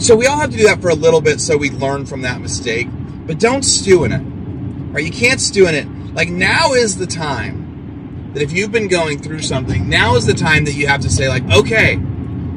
So 0.01 0.17
we 0.17 0.27
all 0.27 0.39
have 0.39 0.51
to 0.51 0.57
do 0.57 0.65
that 0.65 0.81
for 0.81 0.89
a 0.89 0.95
little 0.95 1.21
bit 1.21 1.43
so 1.43 1.59
we 1.59 1.71
learn 1.71 2.07
from 2.07 2.23
that 2.23 2.41
mistake. 2.41 2.89
But 3.27 3.39
don't 3.39 3.63
stew 3.63 4.05
in 4.05 4.13
it. 4.13 4.23
Right? 4.93 5.05
You 5.05 5.13
can't 5.13 5.39
stew 5.39 5.69
in 5.69 5.75
it. 5.75 5.87
Like 6.15 6.31
now 6.31 6.73
is 6.73 6.97
the 6.97 7.07
time 7.07 8.33
that 8.33 8.43
if 8.43 8.51
you've 8.51 8.73
been 8.73 8.89
going 8.89 9.19
through 9.19 9.43
something, 9.43 9.91
now 9.91 10.17
is 10.17 10.25
the 10.25 10.33
time 10.33 10.65
that 10.65 10.73
you 10.73 10.87
have 10.87 11.03
to 11.03 11.11
say, 11.11 11.29
like, 11.29 11.45
okay, 11.51 12.01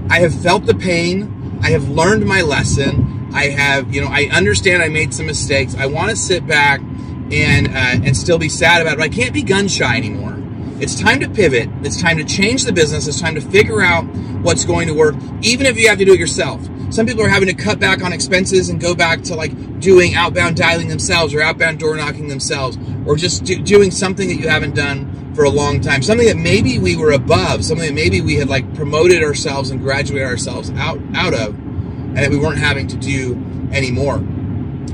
I 0.10 0.20
have 0.20 0.34
felt 0.42 0.66
the 0.66 0.74
pain. 0.74 1.60
I 1.62 1.72
have 1.72 1.90
learned 1.90 2.26
my 2.26 2.42
lesson. 2.42 3.30
I 3.34 3.50
have, 3.50 3.94
you 3.94 4.00
know, 4.00 4.08
I 4.10 4.30
understand 4.32 4.82
I 4.82 4.88
made 4.88 5.14
some 5.14 5.26
mistakes. 5.26 5.76
I 5.76 5.88
want 5.88 6.12
to 6.12 6.16
sit 6.16 6.48
back 6.48 6.80
and 6.80 7.68
uh, 7.68 8.06
and 8.06 8.16
still 8.16 8.38
be 8.38 8.50
sad 8.50 8.82
about 8.82 8.94
it. 8.94 9.00
But 9.00 9.06
I 9.06 9.10
can't 9.10 9.34
be 9.34 9.44
gun 9.44 9.68
shy 9.68 9.98
anymore. 9.98 10.38
It's 10.82 10.98
time 11.00 11.20
to 11.20 11.30
pivot. 11.30 11.70
It's 11.82 12.02
time 12.02 12.18
to 12.18 12.24
change 12.24 12.64
the 12.64 12.72
business. 12.72 13.06
It's 13.06 13.20
time 13.20 13.36
to 13.36 13.42
figure 13.42 13.82
out 13.82 14.04
what's 14.44 14.64
going 14.64 14.88
to 14.88 14.94
work, 14.94 15.16
even 15.42 15.66
if 15.66 15.78
you 15.78 15.90
have 15.90 15.98
to 15.98 16.06
do 16.06 16.14
it 16.14 16.20
yourself. 16.20 16.62
Some 16.94 17.08
people 17.08 17.24
are 17.24 17.30
having 17.30 17.48
to 17.48 17.56
cut 17.56 17.80
back 17.80 18.04
on 18.04 18.14
expenses 18.14 18.70
and 18.70 18.80
go 18.80 18.94
back 18.94 19.24
to 19.24 19.36
like 19.36 19.80
doing 19.80 20.14
outbound 20.14 20.56
dialing 20.56 20.90
themselves 20.90 21.34
or 21.34 21.42
outbound 21.42 21.80
door 21.80 21.96
knocking 21.96 22.28
themselves 22.28 22.78
or 23.08 23.16
just 23.16 23.44
do, 23.46 23.60
doing 23.60 23.90
something 23.90 24.28
that 24.28 24.36
you 24.36 24.48
haven't 24.48 24.76
done 24.76 25.34
for 25.34 25.44
a 25.44 25.50
long 25.50 25.82
time. 25.82 26.04
Something 26.04 26.28
that 26.28 26.38
maybe 26.38 26.78
we 26.78 26.96
were 26.96 27.12
above, 27.12 27.66
something 27.66 27.88
that 27.88 27.96
maybe 27.96 28.22
we 28.22 28.36
had 28.36 28.48
like 28.48 28.76
promoted 28.76 29.24
ourselves 29.24 29.72
and 29.72 29.82
graduated 29.82 30.28
ourselves 30.28 30.70
out, 30.76 31.00
out 31.16 31.34
of 31.34 31.56
and 31.56 32.18
that 32.18 32.30
we 32.30 32.38
weren't 32.38 32.60
having 32.60 32.86
to 32.90 32.98
do 32.98 33.44
anymore. 33.72 34.20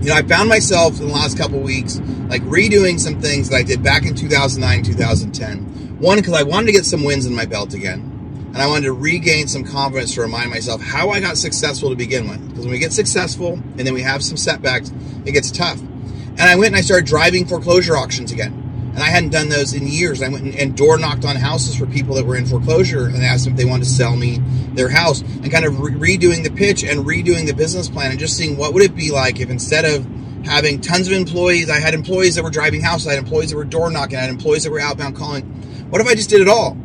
You 0.01 0.07
know, 0.07 0.15
I 0.15 0.21
found 0.21 0.47
myself 0.47 1.01
in 1.01 1.07
the 1.07 1.13
last 1.13 1.37
couple 1.37 1.59
weeks 1.59 1.99
like 2.29 2.41
redoing 2.43 2.97
some 2.97 3.19
things 3.19 3.49
that 3.49 3.57
I 3.57 3.63
did 3.63 3.83
back 3.83 4.05
in 4.05 4.15
2009, 4.15 4.83
2010. 4.83 5.99
One, 5.99 6.17
because 6.17 6.33
I 6.33 6.43
wanted 6.43 6.67
to 6.67 6.71
get 6.71 6.85
some 6.85 7.03
wins 7.03 7.25
in 7.25 7.35
my 7.35 7.45
belt 7.45 7.73
again 7.73 8.18
and 8.53 8.57
I 8.57 8.67
wanted 8.67 8.85
to 8.85 8.93
regain 8.93 9.47
some 9.47 9.63
confidence 9.63 10.15
to 10.15 10.21
remind 10.21 10.49
myself 10.49 10.81
how 10.81 11.11
I 11.11 11.19
got 11.19 11.37
successful 11.37 11.91
to 11.91 11.95
begin 11.95 12.27
with. 12.27 12.45
Because 12.49 12.65
when 12.65 12.71
we 12.71 12.79
get 12.79 12.91
successful 12.91 13.53
and 13.53 13.79
then 13.79 13.93
we 13.93 14.01
have 14.01 14.23
some 14.23 14.37
setbacks, 14.37 14.91
it 15.25 15.33
gets 15.33 15.51
tough. 15.51 15.79
And 15.79 16.41
I 16.41 16.55
went 16.55 16.67
and 16.67 16.77
I 16.77 16.81
started 16.81 17.05
driving 17.05 17.45
foreclosure 17.45 17.95
auctions 17.95 18.31
again. 18.31 18.91
And 18.95 19.03
I 19.03 19.11
hadn't 19.11 19.29
done 19.29 19.49
those 19.49 19.73
in 19.73 19.85
years. 19.87 20.23
I 20.23 20.29
went 20.29 20.55
and 20.55 20.75
door 20.75 20.97
knocked 20.97 21.25
on 21.25 21.35
houses 21.35 21.75
for 21.75 21.85
people 21.85 22.15
that 22.15 22.25
were 22.25 22.35
in 22.35 22.47
foreclosure 22.47 23.05
and 23.05 23.23
asked 23.23 23.45
them 23.45 23.53
if 23.53 23.59
they 23.59 23.65
wanted 23.65 23.83
to 23.83 23.89
sell 23.91 24.15
me 24.15 24.39
their 24.73 24.89
house 24.89 25.21
and 25.21 25.51
kind 25.51 25.63
of 25.63 25.79
re- 25.79 26.17
redoing 26.17 26.43
the 26.43 26.49
pitch 26.49 26.83
and 26.83 27.05
redoing 27.05 27.45
the 27.45 27.53
business 27.53 27.87
plan 27.87 28.09
and 28.09 28.19
just 28.19 28.35
seeing 28.35 28.57
what 28.57 28.73
would 28.73 28.83
it 28.83 28.95
be 28.95 29.11
like 29.11 29.39
if 29.39 29.51
instead 29.51 29.85
of 29.85 30.07
having 30.43 30.81
tons 30.81 31.07
of 31.07 31.13
employees, 31.13 31.69
I 31.69 31.79
had 31.79 31.93
employees 31.93 32.35
that 32.35 32.43
were 32.43 32.49
driving 32.49 32.81
houses, 32.81 33.07
I 33.07 33.11
had 33.11 33.23
employees 33.23 33.51
that 33.51 33.57
were 33.57 33.63
door 33.63 33.91
knocking, 33.91 34.17
I 34.17 34.21
had 34.21 34.31
employees 34.31 34.63
that 34.63 34.71
were 34.71 34.79
outbound 34.79 35.15
calling. 35.15 35.43
What 35.91 36.01
if 36.01 36.07
I 36.07 36.15
just 36.15 36.29
did 36.29 36.41
it 36.41 36.47
all? 36.47 36.77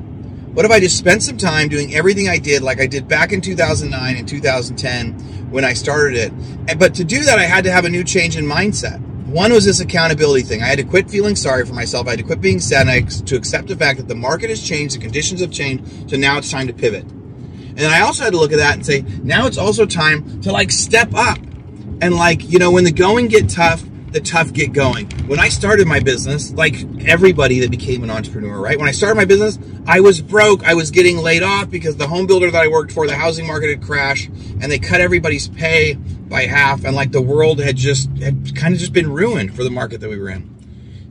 What 0.54 0.64
if 0.64 0.70
I 0.70 0.78
just 0.78 0.96
spent 0.96 1.24
some 1.24 1.36
time 1.36 1.68
doing 1.68 1.96
everything 1.96 2.28
I 2.28 2.38
did 2.38 2.62
like 2.62 2.80
I 2.80 2.86
did 2.86 3.08
back 3.08 3.32
in 3.32 3.40
2009 3.40 4.16
and 4.16 4.28
2010 4.28 5.50
when 5.50 5.64
I 5.64 5.72
started 5.72 6.16
it? 6.16 6.78
But 6.78 6.94
to 6.94 7.02
do 7.02 7.24
that, 7.24 7.40
I 7.40 7.42
had 7.42 7.64
to 7.64 7.72
have 7.72 7.84
a 7.84 7.88
new 7.88 8.04
change 8.04 8.36
in 8.36 8.44
mindset. 8.44 9.00
One 9.26 9.52
was 9.52 9.64
this 9.64 9.80
accountability 9.80 10.44
thing. 10.44 10.62
I 10.62 10.66
had 10.66 10.78
to 10.78 10.84
quit 10.84 11.10
feeling 11.10 11.34
sorry 11.34 11.66
for 11.66 11.74
myself. 11.74 12.06
I 12.06 12.10
had 12.10 12.20
to 12.20 12.24
quit 12.24 12.40
being 12.40 12.60
sad. 12.60 12.86
I 12.86 13.00
had 13.00 13.10
to 13.10 13.34
accept 13.34 13.66
the 13.66 13.74
fact 13.74 13.98
that 13.98 14.06
the 14.06 14.14
market 14.14 14.48
has 14.48 14.62
changed, 14.62 14.94
the 14.94 15.00
conditions 15.00 15.40
have 15.40 15.50
changed, 15.50 16.08
so 16.08 16.16
now 16.16 16.38
it's 16.38 16.52
time 16.52 16.68
to 16.68 16.72
pivot. 16.72 17.02
And 17.02 17.80
I 17.80 18.02
also 18.02 18.22
had 18.22 18.32
to 18.34 18.38
look 18.38 18.52
at 18.52 18.58
that 18.58 18.74
and 18.74 18.86
say, 18.86 19.00
now 19.24 19.48
it's 19.48 19.58
also 19.58 19.86
time 19.86 20.40
to 20.42 20.52
like 20.52 20.70
step 20.70 21.12
up. 21.14 21.38
And 22.00 22.14
like, 22.14 22.48
you 22.48 22.60
know, 22.60 22.70
when 22.70 22.84
the 22.84 22.92
going 22.92 23.26
get 23.26 23.48
tough, 23.48 23.82
the 24.14 24.20
tough 24.20 24.52
get 24.52 24.72
going. 24.72 25.10
When 25.26 25.40
I 25.40 25.48
started 25.48 25.88
my 25.88 25.98
business, 25.98 26.52
like 26.52 26.76
everybody 27.04 27.58
that 27.60 27.70
became 27.72 28.04
an 28.04 28.10
entrepreneur, 28.10 28.60
right? 28.60 28.78
When 28.78 28.88
I 28.88 28.92
started 28.92 29.16
my 29.16 29.24
business, 29.24 29.58
I 29.88 30.00
was 30.00 30.22
broke. 30.22 30.62
I 30.62 30.74
was 30.74 30.92
getting 30.92 31.18
laid 31.18 31.42
off 31.42 31.68
because 31.68 31.96
the 31.96 32.06
home 32.06 32.28
builder 32.28 32.48
that 32.48 32.62
I 32.62 32.68
worked 32.68 32.92
for, 32.92 33.08
the 33.08 33.16
housing 33.16 33.44
market 33.44 33.70
had 33.70 33.82
crashed 33.82 34.28
and 34.28 34.70
they 34.70 34.78
cut 34.78 35.00
everybody's 35.00 35.48
pay 35.48 35.94
by 35.94 36.42
half. 36.42 36.84
And 36.84 36.94
like 36.94 37.10
the 37.10 37.20
world 37.20 37.58
had 37.58 37.74
just, 37.74 38.08
had 38.18 38.54
kind 38.54 38.72
of 38.72 38.78
just 38.78 38.92
been 38.92 39.12
ruined 39.12 39.56
for 39.56 39.64
the 39.64 39.70
market 39.70 40.00
that 40.00 40.08
we 40.08 40.16
were 40.16 40.30
in. 40.30 40.48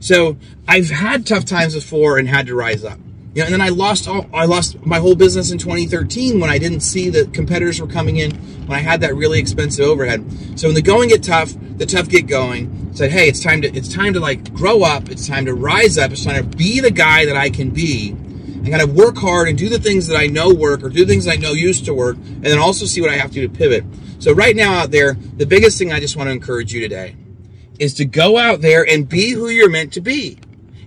So 0.00 0.38
I've 0.66 0.88
had 0.88 1.26
tough 1.26 1.44
times 1.44 1.74
before 1.74 2.16
and 2.16 2.26
had 2.26 2.46
to 2.46 2.54
rise 2.54 2.84
up. 2.84 2.98
You 3.34 3.40
know, 3.40 3.46
and 3.46 3.54
then 3.54 3.60
I 3.60 3.70
lost 3.70 4.06
all, 4.06 4.26
I 4.32 4.44
lost 4.44 4.84
my 4.86 5.00
whole 5.00 5.16
business 5.16 5.50
in 5.50 5.58
2013 5.58 6.38
when 6.38 6.50
I 6.50 6.58
didn't 6.58 6.80
see 6.80 7.10
that 7.10 7.34
competitors 7.34 7.80
were 7.80 7.88
coming 7.88 8.18
in 8.18 8.30
when 8.66 8.78
I 8.78 8.80
had 8.80 9.00
that 9.00 9.16
really 9.16 9.40
expensive 9.40 9.84
overhead. 9.84 10.24
So 10.58 10.68
when 10.68 10.76
the 10.76 10.82
going 10.82 11.08
get 11.08 11.24
tough, 11.24 11.52
the 11.76 11.84
tough 11.84 12.08
get 12.08 12.28
going. 12.28 12.94
Said, 12.94 13.10
hey, 13.10 13.26
it's 13.26 13.40
time 13.40 13.60
to 13.62 13.68
it's 13.74 13.92
time 13.92 14.12
to 14.12 14.20
like 14.20 14.54
grow 14.54 14.84
up. 14.84 15.10
It's 15.10 15.26
time 15.26 15.46
to 15.46 15.54
rise 15.54 15.98
up. 15.98 16.12
It's 16.12 16.24
time 16.24 16.48
to 16.48 16.56
be 16.56 16.78
the 16.78 16.92
guy 16.92 17.26
that 17.26 17.36
I 17.36 17.50
can 17.50 17.70
be, 17.70 18.10
kind 18.70 18.80
of 18.80 18.94
work 18.94 19.16
hard 19.18 19.48
and 19.48 19.58
do 19.58 19.68
the 19.68 19.80
things 19.80 20.06
that 20.06 20.16
I 20.16 20.28
know 20.28 20.54
work 20.54 20.84
or 20.84 20.88
do 20.88 21.04
things 21.04 21.26
I 21.26 21.34
know 21.34 21.52
used 21.52 21.86
to 21.86 21.94
work, 21.94 22.16
and 22.16 22.44
then 22.44 22.58
also 22.60 22.86
see 22.86 23.00
what 23.00 23.10
I 23.10 23.16
have 23.16 23.30
to 23.32 23.40
do 23.40 23.48
to 23.48 23.52
pivot. 23.52 23.84
So 24.20 24.32
right 24.32 24.54
now 24.54 24.74
out 24.74 24.92
there, 24.92 25.14
the 25.14 25.44
biggest 25.44 25.76
thing 25.76 25.92
I 25.92 25.98
just 25.98 26.16
want 26.16 26.28
to 26.28 26.32
encourage 26.32 26.72
you 26.72 26.80
today 26.80 27.16
is 27.80 27.94
to 27.94 28.04
go 28.04 28.38
out 28.38 28.60
there 28.60 28.88
and 28.88 29.08
be 29.08 29.32
who 29.32 29.48
you're 29.48 29.68
meant 29.68 29.92
to 29.94 30.00
be. 30.00 30.38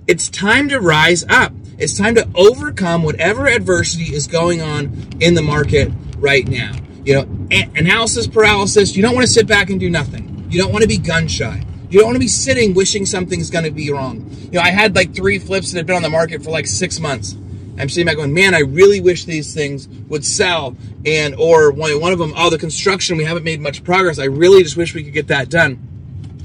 It's 0.08 0.30
time 0.30 0.70
to 0.70 0.80
rise 0.80 1.26
up. 1.28 1.52
It's 1.78 1.96
time 1.96 2.16
to 2.16 2.28
overcome 2.34 3.04
whatever 3.04 3.48
adversity 3.48 4.16
is 4.16 4.26
going 4.26 4.62
on 4.62 5.10
in 5.20 5.36
the 5.36 5.44
market 5.44 5.92
right 6.18 6.48
now. 6.48 6.74
You 7.06 7.14
know, 7.14 7.48
analysis 7.76 8.26
paralysis, 8.26 8.96
you 8.96 9.04
don't 9.04 9.14
want 9.14 9.28
to 9.28 9.32
sit 9.32 9.48
back 9.48 9.70
and 9.70 9.80
do 9.80 9.90
nothing. 9.90 10.48
You 10.50 10.60
don't 10.60 10.72
want 10.72 10.82
to 10.82 10.88
be 10.88 10.98
gun 10.98 11.28
shy. 11.28 11.64
You 11.90 12.00
don't 12.00 12.08
want 12.08 12.16
to 12.16 12.20
be 12.20 12.28
sitting 12.28 12.74
wishing 12.74 13.06
something's 13.06 13.52
going 13.52 13.64
to 13.66 13.72
be 13.72 13.92
wrong. 13.92 14.28
You 14.52 14.54
know, 14.54 14.62
I 14.62 14.72
had 14.72 14.96
like 14.96 15.16
three 15.16 15.38
flips 15.38 15.72
that 15.72 15.78
had 15.78 15.86
been 15.86 15.96
on 15.96 16.02
the 16.02 16.10
market 16.10 16.44
for 16.44 16.50
like 16.50 16.66
six 16.66 17.00
months. 17.00 17.36
I'm 17.80 17.90
sitting 17.90 18.08
back 18.08 18.16
going, 18.16 18.34
man, 18.34 18.56
I 18.56 18.62
really 18.62 19.00
wish 19.00 19.26
these 19.26 19.54
things 19.54 19.88
would 20.08 20.26
sell. 20.26 20.76
And, 21.06 21.36
or 21.36 21.72
one, 21.72 22.12
of 22.12 22.18
them, 22.18 22.34
oh, 22.36 22.50
the 22.50 22.58
construction, 22.58 23.18
we 23.18 23.24
haven't 23.24 23.44
made 23.44 23.62
much 23.62 23.84
progress. 23.84 24.18
I 24.18 24.26
really 24.26 24.64
just 24.64 24.76
wish 24.76 24.96
we 24.96 25.04
could 25.04 25.14
get 25.14 25.28
that 25.28 25.50
done. 25.50 25.80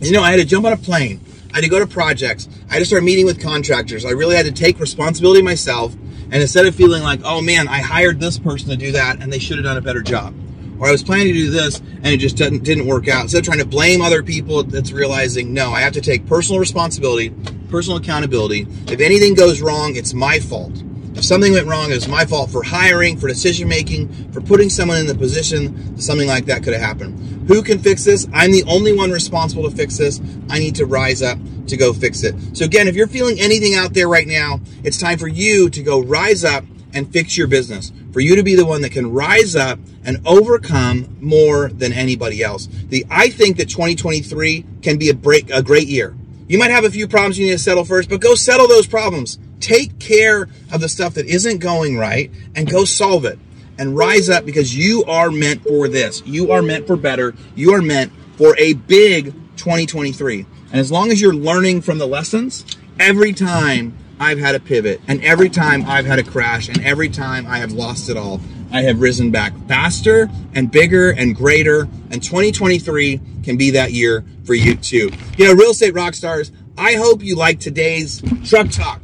You 0.01 0.13
know, 0.13 0.23
I 0.23 0.31
had 0.31 0.41
to 0.41 0.45
jump 0.45 0.67
on 0.67 0.75
a 0.75 0.77
plane. 0.77 1.21
I 1.53 1.57
had 1.57 1.65
to 1.65 1.69
go 1.69 1.79
to 1.79 1.87
projects. 1.87 2.49
I 2.71 2.75
had 2.75 2.79
to 2.79 2.87
start 2.87 3.05
meeting 3.05 3.27
with 3.27 3.43
contractors. 3.43 4.07
I 4.07 4.11
really 4.11 4.37
had 4.37 4.47
to 4.47 4.53
take 4.53 4.81
responsibility 4.81 5.43
myself. 5.43 5.93
And 5.93 6.37
instead 6.37 6.67
of 6.67 6.75
feeling 6.75 7.03
like, 7.03 7.21
oh 7.25 7.43
man, 7.43 7.69
I 7.69 7.81
hired 7.81 8.21
this 8.21 8.39
person 8.39 8.71
to 8.71 8.77
do 8.77 8.93
that 8.93 9.21
and 9.21 9.31
they 9.31 9.39
should 9.39 9.59
have 9.59 9.65
done 9.65 9.77
a 9.77 9.83
better 9.83 10.01
job. 10.01 10.35
Or 10.81 10.89
I 10.89 10.93
was 10.93 11.03
planning 11.03 11.27
to 11.27 11.33
do 11.35 11.51
this 11.51 11.79
and 11.79 12.07
it 12.07 12.17
just 12.17 12.37
didn't, 12.37 12.65
didn't 12.65 12.87
work 12.87 13.07
out. 13.07 13.23
Instead 13.23 13.41
of 13.41 13.45
trying 13.45 13.59
to 13.59 13.67
blame 13.67 14.01
other 14.01 14.23
people, 14.23 14.61
it's 14.75 14.93
realizing, 14.93 15.53
no, 15.53 15.73
I 15.73 15.81
have 15.81 15.93
to 15.93 16.01
take 16.01 16.27
personal 16.27 16.59
responsibility, 16.59 17.35
personal 17.69 17.99
accountability. 17.99 18.67
If 18.87 19.01
anything 19.01 19.35
goes 19.35 19.61
wrong, 19.61 19.95
it's 19.95 20.15
my 20.15 20.39
fault. 20.39 20.83
If 21.23 21.27
something 21.27 21.53
went 21.53 21.69
wrong, 21.69 21.93
it 21.93 21.95
was 21.95 22.09
my 22.09 22.25
fault 22.25 22.51
for 22.51 22.65
hiring, 22.65 23.17
for 23.17 23.29
decision 23.29 23.69
making, 23.69 24.33
for 24.33 24.41
putting 24.41 24.69
someone 24.69 24.99
in 24.99 25.07
the 25.07 25.15
position 25.15 25.97
something 25.97 26.27
like 26.27 26.47
that 26.47 26.65
could 26.65 26.73
have 26.73 26.83
happened. 26.83 27.47
Who 27.47 27.63
can 27.63 27.79
fix 27.79 28.03
this? 28.03 28.27
I'm 28.33 28.51
the 28.51 28.65
only 28.65 28.93
one 28.93 29.13
responsible 29.13 29.71
to 29.71 29.77
fix 29.77 29.97
this. 29.97 30.21
I 30.51 30.59
need 30.59 30.75
to 30.75 30.85
rise 30.85 31.23
up 31.23 31.39
to 31.69 31.77
go 31.77 31.93
fix 31.93 32.25
it. 32.25 32.35
So 32.57 32.65
again, 32.65 32.89
if 32.89 32.97
you're 32.97 33.07
feeling 33.07 33.39
anything 33.39 33.77
out 33.77 33.95
there 33.95 34.09
right 34.09 34.27
now, 34.27 34.59
it's 34.83 34.99
time 34.99 35.17
for 35.17 35.29
you 35.29 35.71
to 35.71 35.81
go 35.81 36.03
rise 36.03 36.43
up 36.43 36.65
and 36.93 37.13
fix 37.13 37.39
your 37.39 37.47
business. 37.47 37.93
For 38.13 38.19
you 38.19 38.35
to 38.35 38.43
be 38.43 38.57
the 38.57 38.67
one 38.67 38.81
that 38.81 38.91
can 38.91 39.13
rise 39.13 39.55
up 39.55 39.79
and 40.05 40.21
overcome 40.27 41.19
more 41.21 41.69
than 41.69 41.93
anybody 41.93 42.43
else. 42.43 42.67
The 42.67 43.07
I 43.09 43.29
think 43.29 43.59
that 43.59 43.69
2023 43.69 44.67
can 44.83 44.99
be 44.99 45.09
a 45.09 45.15
break 45.15 45.51
a 45.51 45.63
great 45.63 45.87
year. 45.87 46.17
You 46.53 46.59
might 46.59 46.71
have 46.71 46.85
a 46.85 46.91
few 46.91 47.09
problems 47.09 47.39
you 47.39 47.47
need 47.47 47.53
to 47.53 47.59
settle 47.59 47.83
first, 47.83 48.11
but 48.11 48.21
go 48.21 48.35
settle 48.35 48.69
those 48.69 48.87
problems. 48.87 49.39
Take 49.59 49.99
care 49.99 50.51
of 50.71 50.83
the 50.83 50.89
stuff 50.91 51.15
that 51.15 51.25
isn't 51.25 51.61
going 51.61 51.97
right 51.97 52.31
and 52.55 52.71
go 52.71 52.85
solve 52.85 53.25
it 53.25 53.39
and 53.79 53.97
rise 53.97 54.29
up 54.29 54.45
because 54.45 54.77
you 54.77 55.03
are 55.05 55.31
meant 55.31 55.63
for 55.63 55.89
this. 55.89 56.23
You 56.27 56.53
are 56.53 56.61
meant 56.61 56.87
for 56.87 56.95
better. 56.95 57.35
You 57.55 57.73
are 57.73 57.81
meant 57.81 58.13
for 58.37 58.55
a 58.59 58.75
big 58.75 59.33
2023. 59.57 60.45
And 60.73 60.79
as 60.79 60.93
long 60.93 61.11
as 61.11 61.23
you're 61.23 61.33
learning 61.33 61.81
from 61.81 61.97
the 61.97 62.07
lessons, 62.07 62.67
every 63.01 63.33
time 63.33 63.97
I've 64.21 64.39
had 64.39 64.55
a 64.55 64.61
pivot 64.61 65.01
and 65.09 65.25
every 65.25 65.49
time 65.49 65.87
I've 65.87 66.05
had 66.05 66.19
a 66.19 66.23
crash 66.23 66.69
and 66.69 66.85
every 66.85 67.09
time 67.09 67.47
I 67.47 67.61
have 67.61 67.73
lost 67.73 68.11
it 68.11 68.19
all, 68.19 68.43
I 68.73 68.83
have 68.83 69.01
risen 69.01 69.31
back 69.31 69.53
faster 69.69 70.31
and 70.55 70.71
bigger 70.71 71.11
and 71.11 71.37
greater. 71.37 71.83
And 72.11 72.23
2023 72.23 73.21
can 73.45 73.57
be 73.57 73.71
that 73.73 73.93
year 73.93 74.25
for 74.45 74.55
you 74.55 74.75
too. 74.75 75.11
You 75.37 75.47
know, 75.47 75.53
real 75.53 75.71
estate 75.71 75.95
rock 75.95 76.15
stars, 76.15 76.51
I 76.77 76.95
hope 76.95 77.23
you 77.23 77.37
like 77.37 77.61
today's 77.61 78.23
truck 78.45 78.71
talk, 78.71 79.03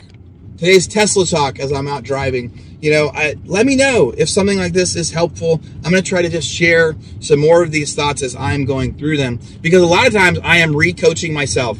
today's 0.56 0.86
Tesla 0.86 1.26
talk 1.26 1.58
as 1.58 1.70
I'm 1.72 1.86
out 1.86 2.02
driving. 2.02 2.78
You 2.80 2.92
know, 2.92 3.10
I, 3.12 3.34
let 3.44 3.66
me 3.66 3.76
know 3.76 4.14
if 4.16 4.28
something 4.28 4.56
like 4.56 4.72
this 4.72 4.94
is 4.96 5.10
helpful. 5.10 5.60
I'm 5.84 5.90
going 5.90 6.02
to 6.02 6.08
try 6.08 6.22
to 6.22 6.28
just 6.28 6.48
share 6.48 6.94
some 7.20 7.40
more 7.40 7.62
of 7.62 7.72
these 7.72 7.94
thoughts 7.94 8.22
as 8.22 8.36
I'm 8.36 8.64
going 8.64 8.96
through 8.96 9.16
them 9.16 9.40
because 9.60 9.82
a 9.82 9.86
lot 9.86 10.06
of 10.06 10.12
times 10.12 10.38
I 10.44 10.58
am 10.58 10.74
re-coaching 10.74 11.34
myself. 11.34 11.78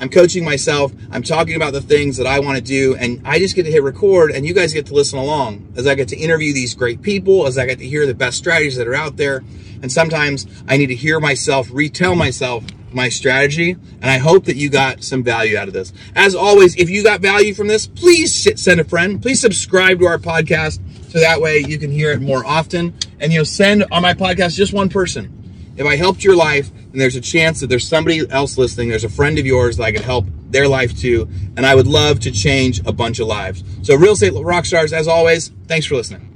I'm 0.00 0.08
coaching 0.08 0.44
myself. 0.44 0.92
I'm 1.10 1.22
talking 1.22 1.56
about 1.56 1.74
the 1.74 1.82
things 1.82 2.16
that 2.16 2.26
I 2.26 2.40
want 2.40 2.56
to 2.56 2.64
do. 2.64 2.96
And 2.96 3.20
I 3.24 3.38
just 3.38 3.54
get 3.54 3.64
to 3.64 3.70
hit 3.70 3.82
record 3.82 4.30
and 4.30 4.46
you 4.46 4.54
guys 4.54 4.72
get 4.72 4.86
to 4.86 4.94
listen 4.94 5.18
along 5.18 5.74
as 5.76 5.86
I 5.86 5.94
get 5.94 6.08
to 6.08 6.16
interview 6.16 6.54
these 6.54 6.74
great 6.74 7.02
people, 7.02 7.46
as 7.46 7.58
I 7.58 7.66
get 7.66 7.78
to 7.78 7.86
hear 7.86 8.06
the 8.06 8.14
best 8.14 8.38
strategies 8.38 8.76
that 8.76 8.88
are 8.88 8.94
out 8.94 9.18
there. 9.18 9.44
And 9.82 9.92
sometimes 9.92 10.46
I 10.66 10.78
need 10.78 10.86
to 10.86 10.94
hear 10.94 11.20
myself 11.20 11.68
retell 11.70 12.14
myself 12.14 12.64
my 12.92 13.10
strategy. 13.10 13.72
And 13.72 14.10
I 14.10 14.16
hope 14.16 14.46
that 14.46 14.56
you 14.56 14.70
got 14.70 15.04
some 15.04 15.22
value 15.22 15.58
out 15.58 15.68
of 15.68 15.74
this. 15.74 15.92
As 16.16 16.34
always, 16.34 16.76
if 16.76 16.88
you 16.88 17.04
got 17.04 17.20
value 17.20 17.52
from 17.52 17.68
this, 17.68 17.86
please 17.86 18.60
send 18.60 18.80
a 18.80 18.84
friend. 18.84 19.20
Please 19.20 19.40
subscribe 19.40 19.98
to 20.00 20.06
our 20.06 20.18
podcast 20.18 20.80
so 21.10 21.20
that 21.20 21.42
way 21.42 21.58
you 21.58 21.78
can 21.78 21.90
hear 21.90 22.10
it 22.10 22.22
more 22.22 22.44
often. 22.44 22.94
And 23.20 23.32
you'll 23.32 23.44
send 23.44 23.84
on 23.92 24.00
my 24.00 24.14
podcast 24.14 24.56
just 24.56 24.72
one 24.72 24.88
person. 24.88 25.36
If 25.76 25.86
I 25.86 25.96
helped 25.96 26.24
your 26.24 26.36
life, 26.36 26.70
and 26.92 27.00
there's 27.00 27.16
a 27.16 27.20
chance 27.20 27.60
that 27.60 27.68
there's 27.68 27.86
somebody 27.86 28.28
else 28.30 28.58
listening, 28.58 28.88
there's 28.88 29.04
a 29.04 29.08
friend 29.08 29.38
of 29.38 29.46
yours 29.46 29.76
that 29.76 29.84
I 29.84 29.92
could 29.92 30.02
help 30.02 30.26
their 30.50 30.68
life 30.68 30.98
too, 30.98 31.28
and 31.56 31.64
I 31.64 31.74
would 31.74 31.86
love 31.86 32.20
to 32.20 32.30
change 32.30 32.80
a 32.86 32.92
bunch 32.92 33.20
of 33.20 33.26
lives. 33.26 33.62
So, 33.82 33.94
Real 33.94 34.12
Estate 34.12 34.32
rock 34.34 34.64
stars, 34.64 34.92
as 34.92 35.08
always, 35.08 35.50
thanks 35.66 35.86
for 35.86 35.94
listening. 35.94 36.26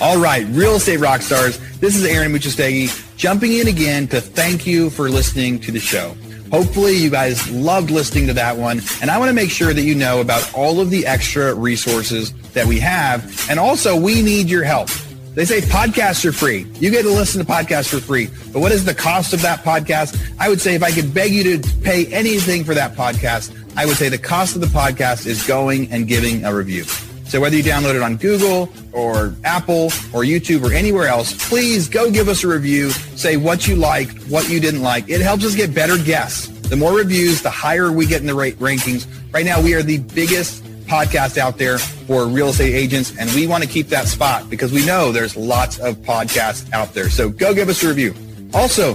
All 0.00 0.18
right, 0.18 0.46
Real 0.50 0.76
Estate 0.76 0.98
rock 0.98 1.22
stars. 1.22 1.58
this 1.78 1.96
is 1.96 2.04
Aaron 2.04 2.32
Amuchastegui 2.32 3.16
jumping 3.16 3.54
in 3.54 3.68
again 3.68 4.06
to 4.08 4.20
thank 4.20 4.66
you 4.66 4.90
for 4.90 5.08
listening 5.08 5.58
to 5.60 5.72
the 5.72 5.80
show. 5.80 6.14
Hopefully 6.50 6.96
you 6.96 7.10
guys 7.10 7.50
loved 7.50 7.90
listening 7.90 8.26
to 8.28 8.34
that 8.34 8.56
one. 8.56 8.80
And 9.00 9.10
I 9.10 9.18
want 9.18 9.30
to 9.30 9.34
make 9.34 9.50
sure 9.50 9.72
that 9.72 9.82
you 9.82 9.94
know 9.94 10.20
about 10.20 10.54
all 10.54 10.80
of 10.80 10.90
the 10.90 11.06
extra 11.06 11.54
resources 11.54 12.32
that 12.52 12.66
we 12.66 12.78
have. 12.78 13.50
And 13.50 13.58
also 13.58 13.98
we 13.98 14.22
need 14.22 14.48
your 14.48 14.62
help. 14.62 14.88
They 15.36 15.44
say 15.44 15.60
podcasts 15.60 16.24
are 16.24 16.32
free. 16.32 16.66
You 16.80 16.90
get 16.90 17.02
to 17.02 17.10
listen 17.10 17.44
to 17.44 17.52
podcasts 17.52 17.90
for 17.90 18.00
free. 18.00 18.30
But 18.54 18.60
what 18.60 18.72
is 18.72 18.86
the 18.86 18.94
cost 18.94 19.34
of 19.34 19.42
that 19.42 19.62
podcast? 19.62 20.18
I 20.38 20.48
would 20.48 20.62
say 20.62 20.74
if 20.74 20.82
I 20.82 20.90
could 20.90 21.12
beg 21.12 21.30
you 21.30 21.58
to 21.58 21.70
pay 21.82 22.06
anything 22.06 22.64
for 22.64 22.72
that 22.72 22.94
podcast, 22.94 23.54
I 23.76 23.84
would 23.84 23.98
say 23.98 24.08
the 24.08 24.16
cost 24.16 24.54
of 24.54 24.62
the 24.62 24.66
podcast 24.68 25.26
is 25.26 25.46
going 25.46 25.92
and 25.92 26.08
giving 26.08 26.46
a 26.46 26.54
review. 26.54 26.84
So 27.26 27.38
whether 27.38 27.54
you 27.54 27.62
download 27.62 27.96
it 27.96 28.02
on 28.02 28.16
Google 28.16 28.70
or 28.94 29.36
Apple 29.44 29.86
or 30.14 30.22
YouTube 30.24 30.64
or 30.64 30.72
anywhere 30.72 31.06
else, 31.06 31.34
please 31.50 31.86
go 31.86 32.10
give 32.10 32.28
us 32.28 32.42
a 32.42 32.48
review. 32.48 32.88
Say 32.88 33.36
what 33.36 33.68
you 33.68 33.76
liked, 33.76 34.16
what 34.30 34.48
you 34.48 34.58
didn't 34.58 34.82
like. 34.82 35.10
It 35.10 35.20
helps 35.20 35.44
us 35.44 35.54
get 35.54 35.74
better 35.74 35.98
guests. 35.98 36.46
The 36.70 36.76
more 36.76 36.94
reviews, 36.94 37.42
the 37.42 37.50
higher 37.50 37.92
we 37.92 38.06
get 38.06 38.22
in 38.22 38.26
the 38.26 38.32
rankings. 38.32 39.06
Right 39.34 39.44
now, 39.44 39.60
we 39.60 39.74
are 39.74 39.82
the 39.82 39.98
biggest 39.98 40.64
podcast 40.86 41.38
out 41.38 41.58
there 41.58 41.78
for 41.78 42.26
real 42.26 42.48
estate 42.48 42.74
agents, 42.74 43.16
and 43.18 43.30
we 43.32 43.46
want 43.46 43.62
to 43.62 43.68
keep 43.68 43.88
that 43.88 44.06
spot 44.06 44.48
because 44.48 44.72
we 44.72 44.84
know 44.86 45.12
there's 45.12 45.36
lots 45.36 45.78
of 45.78 45.96
podcasts 45.96 46.72
out 46.72 46.94
there. 46.94 47.10
So 47.10 47.28
go 47.28 47.54
give 47.54 47.68
us 47.68 47.82
a 47.82 47.88
review. 47.88 48.14
Also, 48.54 48.94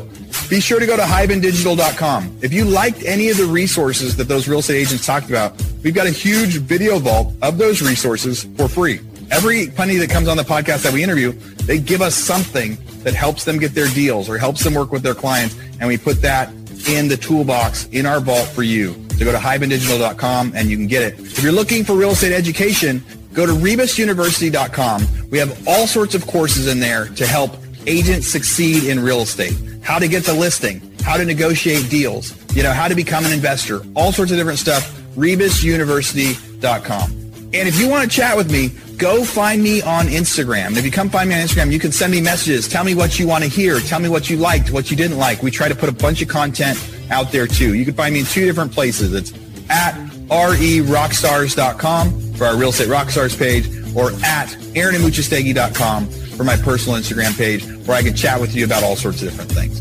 be 0.50 0.60
sure 0.60 0.80
to 0.80 0.86
go 0.86 0.96
to 0.96 1.04
hibandigital.com. 1.04 2.38
If 2.42 2.54
you 2.54 2.66
liked 2.66 3.04
any 3.04 3.30
of 3.30 3.38
the 3.38 3.46
resources 3.46 4.16
that 4.18 4.28
those 4.28 4.48
real 4.48 4.60
estate 4.60 4.78
agents 4.78 5.06
talked 5.06 5.30
about, 5.30 5.62
we've 5.84 5.94
got 5.94 6.08
a 6.08 6.12
huge 6.12 6.58
video 6.58 7.00
vault 7.00 7.34
of 7.42 7.58
those 7.58 7.82
resources 7.82 8.44
for 8.58 8.68
free. 8.68 9.00
Every 9.30 9.68
penny 9.68 9.96
that 9.96 10.10
comes 10.10 10.28
on 10.28 10.38
the 10.38 10.44
podcast 10.44 10.84
that 10.84 10.94
we 10.94 11.04
interview, 11.04 11.32
they 11.66 11.80
give 11.80 12.02
us 12.02 12.16
something 12.16 12.78
that 13.04 13.14
helps 13.14 13.46
them 13.46 13.60
get 13.60 13.74
their 13.74 13.88
deals 13.88 14.30
or 14.30 14.38
helps 14.38 14.64
them 14.64 14.74
work 14.74 14.92
with 14.92 15.04
their 15.04 15.16
clients. 15.16 15.58
And 15.80 15.88
we 15.88 15.98
put 15.98 16.22
that 16.22 16.52
in 16.88 17.08
the 17.08 17.18
toolbox 17.18 17.88
in 17.88 18.06
our 18.06 18.20
vault 18.20 18.48
for 18.48 18.64
you. 18.64 18.94
So 19.18 19.26
go 19.26 19.32
to 19.32 19.38
hibandigital.com 19.38 20.54
and 20.56 20.70
you 20.70 20.78
can 20.78 20.88
get 20.88 21.04
it. 21.04 21.20
If 21.20 21.44
you're 21.44 21.52
looking 21.52 21.84
for 21.84 21.94
real 21.94 22.12
estate 22.12 22.34
education, 22.34 23.04
go 23.34 23.46
to 23.46 23.54
rebusuniversity.com. 23.54 25.30
We 25.30 25.38
have 25.38 25.68
all 25.68 25.88
sorts 25.88 26.16
of 26.16 26.26
courses 26.28 26.68
in 26.68 26.80
there 26.80 27.06
to 27.06 27.26
help 27.26 27.56
agents 27.88 28.28
succeed 28.28 28.84
in 28.86 29.00
real 29.00 29.22
estate, 29.22 29.56
how 29.84 30.00
to 30.00 30.08
get 30.08 30.24
the 30.24 30.34
listing, 30.34 30.82
how 31.04 31.18
to 31.18 31.26
negotiate 31.26 31.90
deals, 31.90 32.34
you 32.56 32.64
know, 32.64 32.72
how 32.72 32.88
to 32.88 32.96
become 32.96 33.26
an 33.26 33.32
investor, 33.32 33.82
all 33.96 34.12
sorts 34.12 34.32
of 34.32 34.38
different 34.38 34.60
stuff, 34.60 34.92
rebusuniversity.com. 35.16 37.12
And 37.54 37.68
if 37.68 37.80
you 37.80 37.90
want 37.90 38.10
to 38.10 38.16
chat 38.16 38.38
with 38.38 38.50
me, 38.52 38.70
go 39.02 39.26
find 39.26 39.62
me 39.64 39.82
on 39.82 40.06
Instagram. 40.06 40.78
If 40.78 40.86
you 40.86 40.92
come 40.92 41.10
find 41.10 41.28
me 41.28 41.34
on 41.34 41.42
Instagram, 41.42 41.72
you 41.72 41.80
can 41.80 41.92
send 41.92 42.12
me 42.12 42.22
messages. 42.22 42.68
Tell 42.68 42.84
me 42.84 42.94
what 42.94 43.18
you 43.18 43.28
want 43.28 43.44
to 43.44 43.50
hear. 43.50 43.80
Tell 43.80 44.00
me 44.00 44.10
what 44.10 44.30
you 44.30 44.38
liked, 44.38 44.70
what 44.70 44.92
you 44.92 44.96
didn't 44.96 45.18
like. 45.18 45.42
We 45.42 45.50
try 45.50 45.68
to 45.68 45.74
put 45.74 45.90
a 45.90 45.92
bunch 45.92 46.22
of 46.22 46.28
content 46.28 46.78
out 47.10 47.32
there 47.32 47.48
too. 47.48 47.74
You 47.74 47.84
can 47.84 47.96
find 47.96 48.14
me 48.14 48.20
in 48.20 48.28
two 48.28 48.46
different 48.46 48.72
places. 48.72 49.12
It's 49.14 49.34
at 49.72 49.96
rerockstars.com 50.30 52.34
for 52.34 52.46
our 52.46 52.56
Real 52.56 52.70
Estate 52.70 52.90
Rockstars 52.90 53.36
page 53.38 53.66
or 53.96 54.12
at 54.24 54.50
aaronamuchastegui.com 54.76 56.08
for 56.08 56.44
my 56.44 56.58
personal 56.58 57.00
Instagram 57.00 57.36
page 57.36 57.66
where 57.88 57.98
I 57.98 58.04
can 58.04 58.16
chat 58.16 58.40
with 58.40 58.56
you 58.56 58.66
about 58.66 58.84
all 58.84 58.96
sorts 58.96 59.24
of 59.24 59.30
different 59.30 59.52
things. 59.52 59.80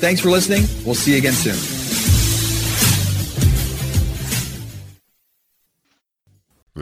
Thanks 0.00 0.20
for 0.20 0.30
listening. 0.30 0.64
We'll 0.84 0.96
see 0.96 1.12
you 1.12 1.18
again 1.18 1.32
soon. 1.32 1.77